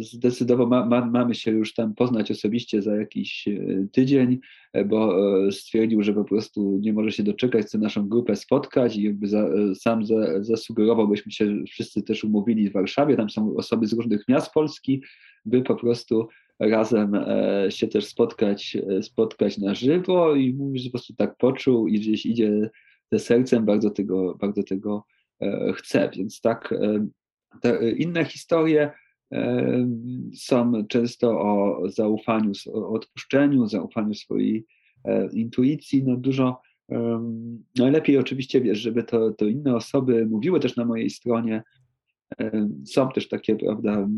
zdecydował, 0.00 0.66
ma, 0.66 0.86
ma, 0.86 1.06
mamy 1.06 1.34
się 1.34 1.50
już 1.50 1.74
tam 1.74 1.94
poznać 1.94 2.30
osobiście 2.30 2.82
za 2.82 2.96
jakiś 2.96 3.48
e, 3.48 3.86
tydzień, 3.92 4.38
e, 4.72 4.84
bo 4.84 5.12
stwierdził, 5.50 6.02
że 6.02 6.12
po 6.12 6.24
prostu 6.24 6.78
nie 6.82 6.92
może 6.92 7.12
się 7.12 7.22
doczekać, 7.22 7.66
chce 7.66 7.78
naszą 7.78 8.08
grupę 8.08 8.36
spotkać 8.36 8.96
i 8.96 9.02
jakby 9.02 9.28
za, 9.28 9.48
sam 9.74 10.06
za, 10.06 10.42
zasugerował, 10.42 11.08
byśmy 11.08 11.32
się 11.32 11.64
wszyscy 11.68 12.02
też 12.02 12.24
umówili 12.24 12.70
w 12.70 12.72
Warszawie, 12.72 13.16
tam 13.16 13.30
są 13.30 13.56
osoby 13.56 13.86
z 13.86 13.92
różnych 13.92 14.28
miast 14.28 14.52
Polski, 14.52 15.02
by 15.44 15.62
po 15.62 15.74
prostu 15.74 16.28
razem 16.58 17.12
się 17.68 17.88
też 17.88 18.06
spotkać, 18.06 18.76
spotkać 19.02 19.58
na 19.58 19.74
żywo 19.74 20.34
i 20.34 20.54
mówi, 20.54 20.78
że 20.78 20.88
po 20.88 20.92
prostu 20.92 21.14
tak 21.14 21.36
poczuł 21.36 21.88
i 21.88 22.00
gdzieś 22.00 22.26
idzie 22.26 22.70
ze 23.12 23.18
sercem, 23.18 23.64
bardzo 23.64 23.90
tego, 23.90 24.34
bardzo 24.40 24.62
tego 24.62 25.04
chce, 25.74 26.10
więc 26.16 26.40
tak 26.40 26.74
te 27.60 27.82
y, 27.82 27.90
inne 27.90 28.24
historie 28.24 28.90
są 30.36 30.86
często 30.86 31.40
o 31.40 31.82
zaufaniu, 31.88 32.52
o 32.74 32.88
odpuszczeniu, 32.88 33.66
zaufaniu 33.66 34.14
swojej 34.14 34.66
e, 35.04 35.28
intuicji. 35.32 36.04
No 36.04 36.16
dużo 36.16 36.60
najlepiej 37.76 38.18
oczywiście 38.18 38.60
wiesz, 38.60 38.78
żeby 38.78 39.04
to, 39.04 39.30
to 39.30 39.46
inne 39.46 39.76
osoby 39.76 40.26
mówiły 40.26 40.60
też 40.60 40.76
na 40.76 40.84
mojej 40.84 41.10
stronie. 41.10 41.62
Są 42.84 43.08
też 43.08 43.28
takie, 43.28 43.56
prawda, 43.56 44.08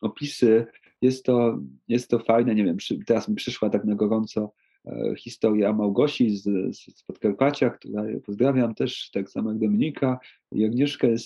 opisy. 0.00 0.66
Jest 1.02 1.24
to, 1.24 1.58
jest 1.88 2.10
to 2.10 2.18
fajne, 2.18 2.54
nie 2.54 2.64
wiem, 2.64 2.76
teraz 3.06 3.28
mi 3.28 3.34
przyszła 3.34 3.70
tak 3.70 3.84
na 3.84 3.94
gorąco 3.94 4.52
e, 4.86 5.14
historia 5.18 5.72
Małgosi 5.72 6.36
z, 6.36 6.76
z 6.76 7.02
Podkarpacia, 7.06 7.70
która 7.70 8.02
pozdrawiam 8.26 8.74
też, 8.74 9.10
tak 9.10 9.30
samo 9.30 9.50
jak 9.50 9.58
Dominika 9.58 10.18
i 10.52 10.64
Agnieszkę 10.64 11.08
e, 11.08 11.16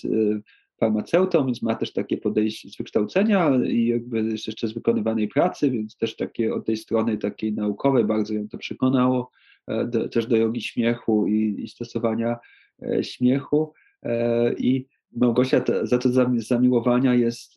farmaceutą, 0.79 1.45
więc 1.45 1.61
ma 1.61 1.75
też 1.75 1.93
takie 1.93 2.17
podejście 2.17 2.69
z 2.69 2.77
wykształcenia 2.77 3.51
i 3.65 3.85
jakby 3.85 4.23
jeszcze 4.23 4.67
z 4.67 4.73
wykonywanej 4.73 5.27
pracy, 5.27 5.71
więc 5.71 5.97
też 5.97 6.15
takie 6.15 6.53
od 6.53 6.65
tej 6.65 6.77
strony 6.77 7.17
takiej 7.17 7.53
naukowej 7.53 8.05
bardzo 8.05 8.33
ją 8.33 8.47
to 8.47 8.57
przekonało, 8.57 9.31
e, 9.67 9.85
do, 9.85 10.09
też 10.09 10.27
do 10.27 10.37
jogi 10.37 10.61
śmiechu 10.61 11.27
i, 11.27 11.63
i 11.63 11.67
stosowania 11.67 12.37
e, 12.81 13.03
śmiechu 13.03 13.73
e, 14.03 14.53
i 14.53 14.85
Małgosia 15.11 15.63
za 15.83 15.97
to 15.97 16.09
zamiłowania 16.37 17.15
jest 17.15 17.55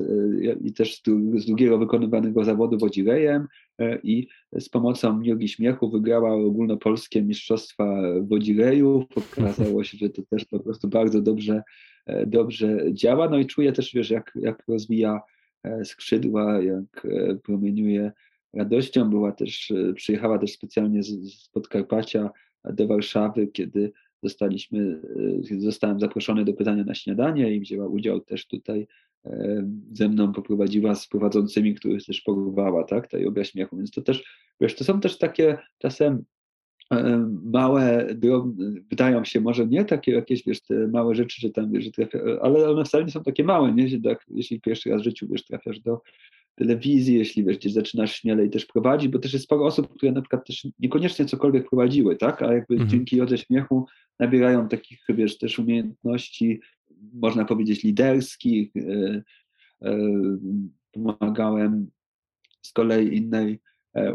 i 0.65 0.73
też 0.73 1.03
z 1.37 1.47
drugiego 1.47 1.79
wykonywanego 1.79 2.45
zawodu 2.45 2.79
wodzirejem 2.79 3.47
i 4.03 4.27
z 4.59 4.69
pomocą 4.69 5.23
jogi 5.23 5.49
śmiechu 5.49 5.91
wygrała 5.91 6.35
ogólnopolskie 6.35 7.23
mistrzostwa 7.23 8.03
wodzirejów. 8.23 9.05
Okazało 9.17 9.85
się, 9.85 9.99
że 9.99 10.11
to 10.11 10.23
też 10.31 10.45
po 10.45 10.61
prostu 10.61 10.89
bardzo 10.89 11.23
dobrze 11.23 11.63
E, 12.07 12.27
dobrze 12.27 12.79
działa. 12.93 13.29
No 13.29 13.39
i 13.39 13.47
czuję 13.47 13.73
też, 13.73 13.95
wiesz, 13.95 14.11
jak, 14.11 14.33
jak 14.35 14.63
rozwija 14.69 15.21
e, 15.65 15.85
skrzydła, 15.85 16.63
jak 16.63 17.05
e, 17.05 17.35
promieniuje 17.35 18.13
radością. 18.53 19.11
Była 19.11 19.33
też, 19.33 19.73
przyjechała 19.95 20.39
też 20.39 20.53
specjalnie 20.53 21.03
z, 21.03 21.09
z 21.09 21.49
Podkarpacia 21.49 22.31
do 22.65 22.87
Warszawy, 22.87 23.47
kiedy 23.47 23.93
zostaliśmy, 24.23 25.01
zostałem 25.59 26.01
zaproszony 26.01 26.45
do 26.45 26.53
pytania 26.53 26.85
na 26.85 26.95
śniadanie 26.95 27.55
i 27.55 27.61
wzięła 27.61 27.87
udział 27.87 28.21
też 28.21 28.47
tutaj 28.47 28.87
ze 29.93 30.09
mną 30.09 30.33
poprowadziła 30.33 30.95
z 30.95 31.09
prowadzącymi, 31.09 31.75
których 31.75 32.05
też 32.05 32.21
porwała, 32.21 32.85
tak, 32.85 33.09
ta 33.09 33.19
yoga 33.19 33.45
śmiechu, 33.45 33.77
więc 33.77 33.91
to 33.91 34.03
też, 34.03 34.25
wiesz, 34.61 34.75
to 34.75 34.85
są 34.85 35.01
też 35.01 35.19
takie 35.19 35.59
czasem 35.79 36.25
E, 36.93 37.29
małe, 37.45 38.15
drobne, 38.15 38.81
wydają 38.91 39.25
się 39.25 39.41
może 39.41 39.67
nie 39.67 39.85
takie 39.85 40.13
jakieś, 40.13 40.45
wiesz, 40.45 40.61
te 40.61 40.89
małe 40.89 41.15
rzeczy, 41.15 41.41
że 41.41 41.51
tam, 41.51 41.73
wiesz, 41.73 41.85
że 41.85 41.91
trafia, 41.91 42.19
ale 42.43 42.71
one 42.71 42.85
wcale 42.85 43.05
nie 43.05 43.11
są 43.11 43.23
takie 43.23 43.45
małe, 43.45 43.73
nie? 43.73 43.89
Że 43.89 44.01
tak, 44.01 44.27
jeśli 44.29 44.61
pierwszy 44.61 44.91
raz 44.91 45.01
w 45.01 45.05
życiu, 45.05 45.27
wiesz, 45.31 45.45
trafiasz 45.45 45.81
do 45.81 46.01
telewizji, 46.55 47.15
jeśli, 47.15 47.45
wiesz, 47.45 47.59
gdzieś 47.59 47.73
zaczynasz 47.73 48.15
śmielej 48.15 48.51
też 48.51 48.67
prowadzić, 48.67 49.09
bo 49.09 49.19
też 49.19 49.33
jest 49.33 49.45
sporo 49.45 49.65
osób, 49.65 49.95
które 49.95 50.13
na 50.13 50.21
przykład 50.21 50.47
też 50.47 50.67
niekoniecznie 50.79 51.25
cokolwiek 51.25 51.69
prowadziły, 51.69 52.17
tak, 52.17 52.43
a 52.43 52.53
jakby 52.53 52.75
mhm. 52.75 52.91
dzięki 52.91 53.17
Jodze 53.17 53.39
Śmiechu 53.39 53.87
nabierają 54.19 54.69
takich, 54.69 55.05
wiesz, 55.09 55.39
też 55.39 55.59
umiejętności, 55.59 56.61
można 57.13 57.45
powiedzieć, 57.45 57.83
liderskich, 57.83 58.71
yy, 58.75 59.23
yy, 59.81 60.39
pomagałem 60.93 61.91
z 62.63 62.73
kolei 62.73 63.17
innej 63.17 63.61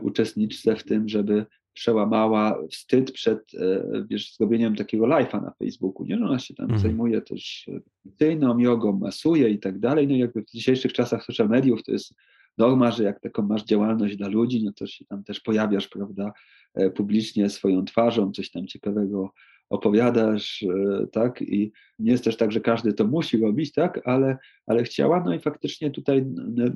uczestniczce 0.02 0.76
w 0.76 0.84
tym, 0.84 1.10
żeby 1.10 1.46
przełamała 1.78 2.68
wstyd 2.72 3.12
przed 3.12 3.54
e, 3.54 4.06
wiesz, 4.10 4.36
zrobieniem 4.36 4.76
takiego 4.76 5.06
live'a 5.06 5.42
na 5.42 5.52
Facebooku. 5.52 6.06
Nie? 6.06 6.18
No 6.18 6.28
ona 6.28 6.40
się 6.40 6.54
tam 6.54 6.64
mhm. 6.64 6.82
zajmuje 6.82 7.22
też 7.22 7.70
tradycyjną 8.04 8.58
jogą, 8.58 9.00
masuje 9.00 9.50
i 9.50 9.60
tak 9.60 9.80
dalej. 9.80 10.08
No 10.08 10.16
jakby 10.16 10.42
w 10.42 10.52
dzisiejszych 10.52 10.94
czasach 10.94 11.26
social 11.26 11.50
mediów 11.50 11.84
to 11.84 11.92
jest 11.92 12.14
norma, 12.58 12.92
że 12.92 13.04
jak 13.04 13.20
taką 13.20 13.42
masz 13.42 13.64
działalność 13.64 14.16
dla 14.16 14.28
ludzi, 14.28 14.64
no 14.64 14.72
to 14.74 14.88
się 14.88 15.06
tam 15.06 15.24
też 15.24 15.40
pojawiasz, 15.40 15.88
prawda, 15.88 16.34
e, 16.74 16.90
publicznie 16.90 17.50
swoją 17.50 17.86
twarzą, 17.86 18.32
coś 18.32 18.52
tam 18.52 18.68
ciekawego 18.68 19.32
opowiadasz, 19.70 20.64
e, 20.64 21.08
tak, 21.08 21.42
i 21.42 21.72
nie 22.00 22.12
jest 22.12 22.24
też 22.24 22.38
tak, 22.38 22.52
że 22.52 22.60
każdy 22.60 22.94
to 22.94 23.08
musi 23.08 23.38
robić, 23.38 23.72
tak, 23.72 24.02
ale, 24.06 24.38
ale 24.66 24.84
chciała, 24.84 25.24
no 25.26 25.36
i 25.36 25.40
faktycznie 25.40 25.92
tutaj 25.92 26.26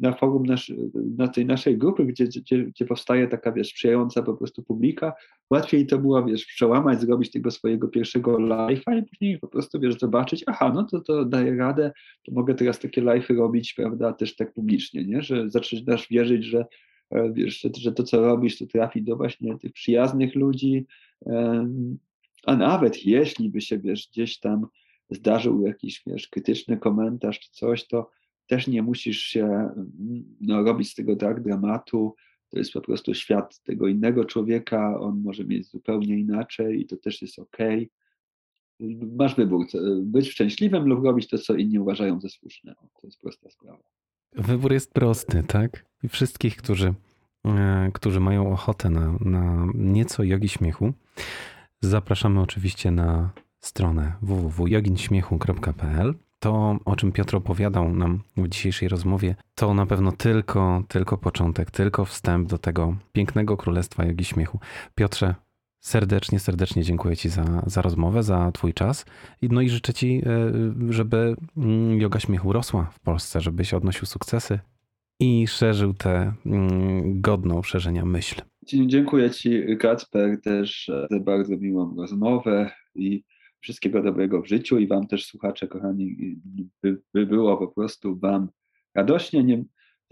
na 0.02 0.14
forum 0.14 0.46
nasz, 0.46 0.74
na 1.18 1.28
tej 1.28 1.46
naszej 1.46 1.78
grupy, 1.78 2.06
gdzie, 2.06 2.26
gdzie, 2.26 2.64
gdzie 2.64 2.86
powstaje 2.86 3.28
taka, 3.28 3.52
wiesz, 3.52 3.68
sprzyjająca 3.68 4.24
po 4.24 4.34
prostu 4.34 4.64
publika, 4.64 5.14
łatwiej 5.50 5.88
to 5.88 5.98
było, 5.98 6.26
wiesz, 6.26 6.46
przełamać, 6.46 7.02
zrobić 7.02 7.32
tego 7.32 7.52
swojego 7.52 7.88
pierwszego 7.88 8.38
live'a 8.38 9.00
i 9.00 9.04
później 9.04 9.40
po 9.40 9.48
prostu, 9.48 9.80
wiesz, 9.80 10.00
zobaczyć, 10.00 10.44
aha, 10.48 10.72
no 10.76 10.84
to, 10.84 11.00
to 11.02 11.26
daję 11.26 11.56
radę, 11.56 11.92
to 12.26 12.32
mogę 12.32 12.56
teraz 12.56 12.80
takie 12.80 13.02
live'y 13.02 13.38
robić, 13.38 13.74
prawda, 13.74 14.14
też 14.14 14.36
tak 14.36 14.54
publicznie, 14.54 15.06
nie, 15.06 15.22
że 15.22 15.50
zaczynasz 15.50 16.08
wierzyć, 16.10 16.46
że 16.46 16.66
e, 17.12 17.34
wiesz, 17.34 17.68
że 17.78 17.92
to, 17.92 18.04
co 18.04 18.22
robisz, 18.22 18.58
to 18.58 18.66
trafi 18.66 19.04
do 19.04 19.16
właśnie 19.16 19.58
tych 19.58 19.74
przyjaznych 19.74 20.36
ludzi, 20.36 20.86
a 22.46 22.56
nawet 22.56 23.06
jeśli 23.06 23.50
by 23.50 23.62
się, 23.62 23.80
wiesz, 23.80 24.10
gdzieś 24.12 24.40
tam 24.40 24.68
zdarzył 25.10 25.66
jakiś, 25.66 26.04
wiesz, 26.08 26.28
krytyczny 26.28 26.78
komentarz 26.78 27.40
czy 27.40 27.52
coś, 27.52 27.88
to 27.88 28.10
też 28.48 28.68
nie 28.68 28.82
musisz 28.82 29.20
się 29.20 29.70
no, 30.42 30.64
robić 30.64 30.92
z 30.92 30.96
tego 30.96 31.16
tak 31.16 31.44
dramatu. 31.44 32.16
To 32.50 32.58
jest 32.58 32.74
po 32.74 32.82
prostu 32.82 33.14
świat 33.14 33.60
tego 33.64 33.88
innego 33.88 34.26
człowieka, 34.26 35.00
on 35.00 35.22
może 35.22 35.46
mieć 35.46 35.70
zupełnie 35.70 36.20
inaczej 36.20 36.82
i 36.82 36.86
to 36.86 36.98
też 36.98 37.22
jest 37.22 37.40
ok. 37.40 37.58
Masz 39.18 39.36
wybór, 39.36 39.66
być 40.02 40.30
szczęśliwym 40.30 40.88
lub 40.88 41.04
robić 41.06 41.28
to, 41.28 41.38
co 41.38 41.56
inni 41.56 41.80
uważają 41.80 42.22
za 42.22 42.30
słuszne. 42.30 42.76
To 43.02 43.08
jest 43.08 43.20
prosta 43.20 43.50
sprawa. 43.50 43.84
Wybór 44.34 44.74
jest 44.74 44.94
prosty, 44.94 45.44
tak? 45.48 45.86
I 46.04 46.08
wszystkich, 46.08 46.56
którzy, 46.56 46.94
e, 47.46 47.90
którzy 47.94 48.20
mają 48.20 48.52
ochotę 48.52 48.90
na, 48.90 49.18
na 49.20 49.68
nieco 49.76 50.24
jogi 50.24 50.50
śmiechu, 50.50 50.94
Zapraszamy 51.82 52.42
oczywiście 52.42 52.92
na 52.92 53.30
stronę 53.60 54.14
www.joginśmiechu.pl. 54.22 56.16
To, 56.40 56.78
o 56.86 56.96
czym 56.96 57.12
Piotr 57.12 57.36
opowiadał 57.36 57.94
nam 57.94 58.22
w 58.38 58.48
dzisiejszej 58.48 58.90
rozmowie, 58.90 59.36
to 59.56 59.74
na 59.74 59.86
pewno 59.86 60.12
tylko, 60.12 60.84
tylko 60.88 61.18
początek, 61.18 61.72
tylko 61.72 62.06
wstęp 62.06 62.50
do 62.50 62.58
tego 62.58 62.96
pięknego 63.14 63.58
królestwa 63.58 64.06
jogi 64.06 64.26
śmiechu. 64.26 64.60
Piotrze, 64.96 65.36
serdecznie, 65.80 66.40
serdecznie 66.40 66.84
dziękuję 66.84 67.18
Ci 67.18 67.30
za, 67.30 67.64
za 67.66 67.82
rozmowę, 67.82 68.24
za 68.24 68.52
Twój 68.52 68.74
czas. 68.74 69.06
No 69.42 69.62
i 69.62 69.70
życzę 69.70 69.94
Ci, 69.94 70.22
e, 70.26 70.52
żeby 70.94 71.36
mm, 71.58 72.02
yoga 72.02 72.20
śmiechu 72.20 72.54
rosła 72.54 72.84
w 72.94 73.00
Polsce, 73.00 73.42
żebyś 73.42 73.74
odnosił 73.74 74.06
sukcesy 74.06 74.60
i 75.20 75.48
szerzył 75.48 75.94
tę 75.94 76.34
mm, 76.46 77.22
godną 77.22 77.64
szerzenia 77.64 78.06
myśl. 78.06 78.42
Dziękuję 78.64 79.30
Ci, 79.30 79.78
Kacper, 79.78 80.42
też 80.42 80.92
za 81.10 81.20
bardzo 81.20 81.58
miłą 81.58 81.96
rozmowę 81.98 82.72
i 82.96 83.24
wszystkiego 83.60 84.02
dobrego 84.02 84.42
w 84.42 84.48
życiu 84.48 84.80
i 84.80 84.88
Wam 84.88 85.08
też, 85.08 85.26
słuchacze, 85.26 85.68
kochani, 85.68 86.36
by, 86.84 87.02
by 87.14 87.26
było 87.26 87.58
po 87.58 87.68
prostu 87.68 88.20
Wam 88.20 88.48
radośnie. 88.96 89.44
Nie, 89.44 89.64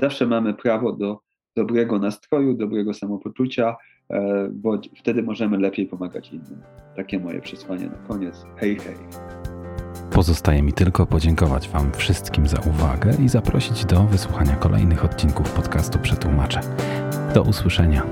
zawsze 0.02 0.28
mamy 0.28 0.54
prawo 0.54 0.94
do 0.94 1.20
dobrego 1.56 2.00
nastroju, 2.00 2.54
dobrego 2.54 2.94
samopoczucia, 2.94 3.76
e, 4.10 4.50
bo 4.54 4.82
wtedy 4.98 5.24
możemy 5.24 5.58
lepiej 5.58 5.86
pomagać 5.86 6.32
innym. 6.32 6.62
Takie 6.96 7.20
moje 7.20 7.42
przesłanie 7.42 7.86
na 7.86 7.98
koniec. 8.08 8.46
Hej, 8.58 8.76
hej. 8.76 8.96
Pozostaje 10.12 10.64
mi 10.64 10.74
tylko 10.74 11.06
podziękować 11.06 11.70
Wam 11.70 11.92
wszystkim 11.92 12.48
za 12.48 12.60
uwagę 12.60 13.12
i 13.26 13.30
zaprosić 13.30 13.86
do 13.86 14.04
wysłuchania 14.04 14.56
kolejnych 14.56 15.06
odcinków 15.06 15.54
podcastu 15.54 16.00
Przetłumaczę. 16.00 16.62
Do 17.34 17.42
usłyszenia. 17.42 18.04